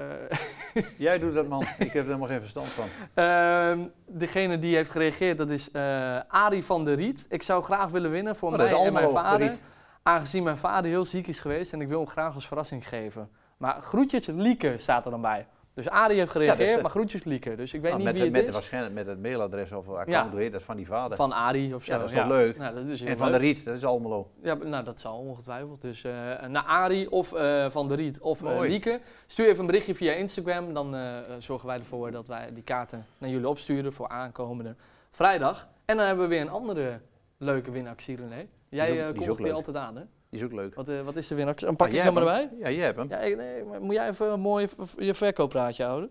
[0.97, 1.61] Jij doet dat, man.
[1.79, 2.87] ik heb er helemaal geen verstand van.
[3.15, 7.27] Ehm, degene die heeft gereageerd, dat is eh Arie van der Riet.
[7.29, 9.55] Ik zou graag willen winnen voor Oh, mij en mijn vader.
[10.03, 13.31] Aangezien mijn vader heel ziek is geweest en ik wil hem graag als verrassing geven.
[13.57, 15.47] Maar groetjes Lieke staat er dan bij.
[15.75, 17.55] Dus Arie heeft gereageerd, is maar groetjes Lieke.
[17.55, 18.55] Dus ik weet Nou, niet wie de- het met, de is.
[18.55, 20.49] waarschijnlijk met het mailadres of account, Ja.
[20.51, 21.17] dat, van die vader.
[21.17, 21.93] Van Arie of zo.
[21.93, 22.59] Ja, dat is toch leuk?
[22.59, 24.31] Nou, dat is en van de Riet, dat is Almelo.
[24.43, 25.81] Ja, nou dat zal ongetwijfeld.
[25.81, 26.13] Dus eh,
[26.49, 28.59] naar Arie of eh, Van der Riet of eh.
[28.61, 29.01] Lieke.
[29.27, 30.75] Stuur even een berichtje via Instagram.
[30.75, 30.97] Dan
[31.39, 34.75] zorgen wij ervoor dat wij die kaarten naar jullie opsturen voor aankomende
[35.11, 35.69] vrijdag.
[35.85, 37.01] En dan hebben we weer een andere
[37.39, 38.47] leuke winactie, René.
[38.77, 40.03] Jij eh, die kondigt altijd aan, hè?
[40.31, 40.75] Die is ook leuk.
[40.75, 41.67] Wat, eh, wat is de winactie?
[41.67, 42.51] Dan pak Ah, ik hem erbij.
[42.59, 43.09] Ja, jij hebt hem.
[43.09, 46.11] Ja, ik- nee, maar moet jij even een mooi je verkooppraatje houden?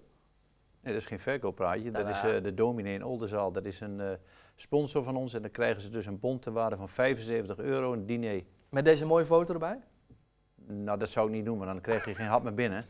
[0.81, 1.91] Nee, dat is geen verkooppraatje.
[1.91, 2.33] Dat Nou, is ja.
[2.35, 3.51] eh, de dominee in Oldenzaal.
[3.51, 4.01] Dat is een
[4.55, 5.33] sponsor van ons.
[5.33, 8.41] En dan krijgen ze dus een bon ter waarde van 75 euro, een diner.
[8.69, 9.79] Met deze mooie foto erbij?
[10.67, 12.85] Nou, dat zou ik niet doen, want dan krijg je geen hap meer binnen.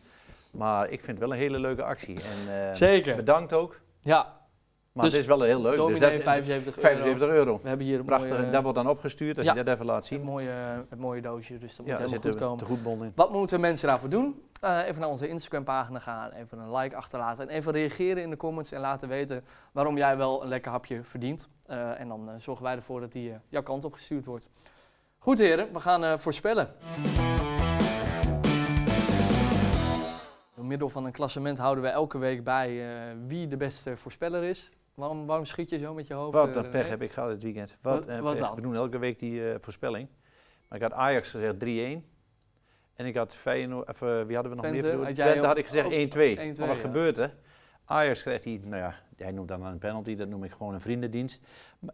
[0.51, 2.17] Maar ik vind het wel een hele leuke actie.
[2.49, 3.15] En, Zeker.
[3.15, 3.79] Bedankt ook.
[4.01, 4.40] Ja,
[4.91, 5.75] Maar Dus het is wel heel leuk.
[5.75, 6.87] dominee, dus dat, 75 euro.
[6.87, 7.59] 75 euro.
[7.61, 8.37] We hebben hier een Prachtig.
[8.37, 9.53] mooie, dat wordt dan opgestuurd als ja.
[9.53, 10.21] je dat even laat het zien.
[10.21, 10.49] mooie,
[10.89, 12.57] het mooie doosje, dus dat moet helemaal goed komen.
[12.57, 13.11] te goed bon in.
[13.15, 14.41] Wat moeten mensen daarvoor doen?
[14.61, 18.37] Eh, even naar onze Instagram-pagina gaan, even een like achterlaten en even reageren in de
[18.37, 21.49] comments en laten weten waarom jij wel een lekker hapje verdient.
[21.65, 24.49] Eh, en dan eh, zorgen wij ervoor dat die jouw kant op gestuurd wordt.
[25.17, 26.69] Goed heren, we gaan voorspellen.
[30.55, 32.83] Door middel van een klassement houden we elke week bij
[33.27, 34.71] wie de beste voorspeller is.
[35.01, 36.33] Waarom, waarom schiet je zo met je hoofd?
[36.33, 37.77] Wat eh, een pech heb ik gehad dit weekend.
[37.81, 38.55] Wat, Wat- wat dan?
[38.55, 40.07] We doen elke week die eh, voorspelling.
[40.67, 41.67] Maar ik had Ajax gezegd 3-1.
[42.95, 45.05] En ik had Feyenoord, of, eh, wie hadden we nog Twente, meer?
[45.05, 46.37] had Twente had ik gezegd ook 1-2.
[46.37, 46.81] 1-2, Maar wat ja.
[46.81, 47.35] gebeurt er?
[47.85, 50.81] Ajax krijgt die, nou ja, hij noemt dan een penalty, dat noem ik gewoon een
[50.81, 51.41] vriendendienst.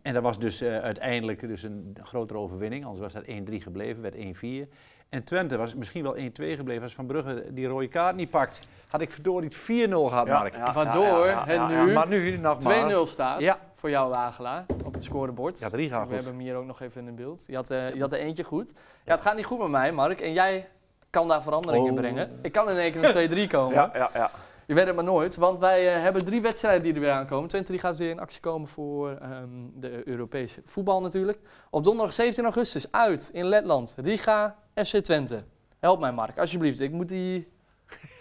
[0.01, 3.29] En dat was dus eh, uiteindelijk dus een grotere overwinning, anders was dat 1-3
[3.61, 4.69] gebleven, werd 1-4.
[5.09, 8.59] En Twente was misschien wel 1-2 gebleven als Van Brugge die rode kaart niet pakt.
[8.87, 10.55] Had ik verdorie het 4-0 gehad, Mark.
[10.73, 12.91] Waardoor het nu Maar nu nog maar.
[12.91, 13.59] 2-0 staat Ja.
[13.75, 15.59] voor jouw Wagelaar op het scorebord.
[15.59, 16.15] Ja, drie gaan We goed.
[16.15, 17.43] hebben hem hier ook nog even in beeld.
[17.47, 18.73] Je had, eh, je had er eentje goed.
[19.03, 20.21] Ja, het gaat niet goed met mij, Mark.
[20.21, 20.67] En jij
[21.09, 21.97] kan daar verandering in Oh.
[21.97, 22.39] brengen.
[22.41, 23.73] Ik kan in één keer een 2-3 komen.
[23.73, 24.29] Ja, ja, ja.
[24.67, 27.49] Je weet het maar nooit, want wij eh, hebben drie wedstrijden die er weer aankomen.
[27.49, 31.39] Twente die gaat weer in actie komen voor ehm, de Europese voetbal natuurlijk.
[31.69, 33.95] Op donderdag 17 augustus uit in Letland.
[33.97, 35.43] Riga, FC Twente.
[35.79, 36.79] Help mij Mark, alsjeblieft.
[36.79, 37.47] Ik moet die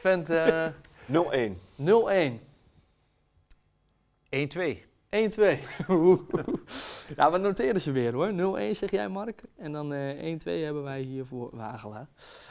[0.01, 0.67] vent eh
[1.07, 1.57] 0-1.
[1.77, 2.41] 0-1.
[4.31, 4.86] 1-2.
[5.07, 5.09] 1-2.
[5.89, 6.21] Oeh.
[7.17, 8.31] ja, we noteren ze weer hoor.
[8.75, 9.43] 0-1 zeg jij Mark.
[9.57, 12.07] En dan eh 1-2 hebben wij hier voor Wagelaar.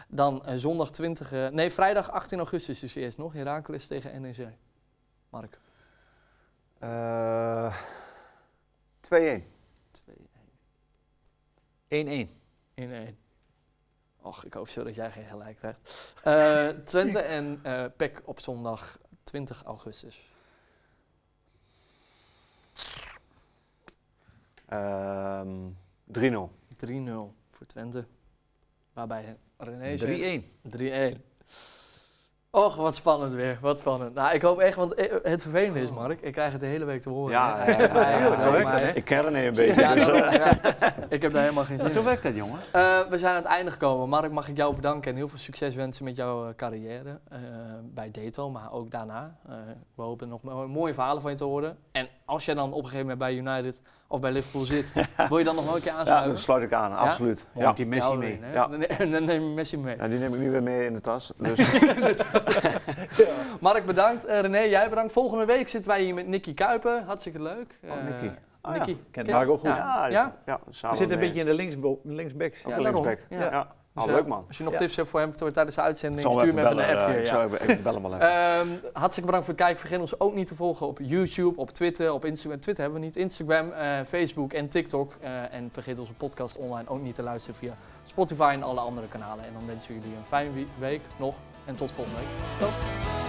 [0.07, 1.31] Dan eh, zondag 20...
[1.31, 3.33] eh, nee, vrijdag 18 augustus is eerst nog.
[3.33, 4.47] Heracles tegen NEC.
[5.29, 5.59] Mark.
[6.79, 7.75] Eh
[9.01, 9.41] 2-1.
[11.87, 12.27] 1-1.
[12.81, 12.85] 1-1.
[14.21, 16.15] Och, ik hoop zo dat jij geen gelijk krijgt.
[16.87, 17.61] Twente en
[17.95, 20.29] PEC op zondag 20 augustus.
[24.67, 25.47] Ehm
[26.05, 26.49] 3-0.
[26.85, 28.05] 3-0 voor Twente.
[28.93, 31.17] Waarbij René zegt 3-1.
[31.17, 31.21] 3-1.
[32.49, 33.57] Och, wat spannend weer.
[33.61, 34.13] Wat spannend.
[34.13, 36.85] Nou, ik hoop echt, want eh, het vervelende is, Mark, ik krijg het de hele
[36.85, 37.31] week te horen.
[37.31, 38.91] Ja, ja, zo werkt dat, hè?
[38.91, 39.81] Ik ken René een beetje.
[39.81, 40.57] Ja, dus, eh, ja.
[41.09, 42.05] ik heb daar helemaal geen zin zo in.
[42.05, 42.59] werkt dat, jongen.
[42.71, 44.09] Eh, we zijn aan het einde gekomen.
[44.09, 47.19] Mark, mag ik jou bedanken en heel veel succes wensen met jouw carrière.
[47.29, 47.39] eh,
[47.83, 49.37] bij Datewel, maar ook daarna.
[49.49, 49.55] Eh,
[49.95, 51.77] we hopen nog mo- mooie verhalen van je te horen.
[51.91, 54.93] En als jij dan op een gegeven moment bij United of bij Liverpool zit,
[55.29, 56.29] wil je dan nog wel een keer ja, aanschuiven?
[56.31, 57.47] dat sluit ik aan, absoluut.
[57.53, 57.67] Mooi.
[57.67, 57.73] Ja.
[57.73, 58.39] die Messi mee.
[58.53, 58.67] Ja.
[58.67, 59.95] Dan, ne- dan neem je Messi mee.
[59.97, 61.33] Ja, die neem ik nu weer mee in de tas.
[61.37, 61.57] Dus
[63.59, 64.25] Mark, bedankt.
[64.25, 65.11] Eh, René, jij bedankt.
[65.13, 67.03] Volgende week zitten wij hier met Nicky Kuipen.
[67.05, 67.79] Hartstikke leuk.
[67.83, 68.35] Oh, Eh, Nicky.
[68.63, 68.71] Ja.
[68.71, 68.97] Nicky.
[69.11, 69.67] Kent Ken- Mark ook goed.
[69.69, 70.07] Ja.
[70.07, 70.33] ja, Ja?
[70.45, 70.59] ja?
[70.71, 71.17] Zitten een mee.
[71.17, 71.53] beetje in de
[72.03, 72.65] linksbacks.
[72.65, 73.19] Ook Ja, linksback.
[73.29, 73.73] Ja.
[73.95, 74.01] Ja.
[74.01, 74.43] Dus, Oh, eh, leuk man.
[74.47, 74.79] Als je nog Ja.
[74.79, 77.13] tips hebt voor hem tijdens de uitzending, zal hem stuur me even een appje.
[77.13, 77.29] eh, Ik ja.
[77.31, 78.31] zou even, even bellen hem wel even.
[78.43, 79.79] Ehm, hartstikke bedankt voor het kijken.
[79.79, 82.59] Vergeet ons ook niet te volgen op YouTube, op Twitter, op Instagram.
[82.59, 83.15] Twitter hebben we niet.
[83.15, 85.13] Instagram, eh, Facebook en TikTok.
[85.21, 87.73] Eh, en vergeet onze podcast online ook niet te luisteren via
[88.03, 89.45] Spotify en alle andere kanalen.
[89.45, 91.35] En dan wensen we jullie een fijne week nog.
[91.65, 92.59] En tot volgende week.
[92.59, 93.24] Tot.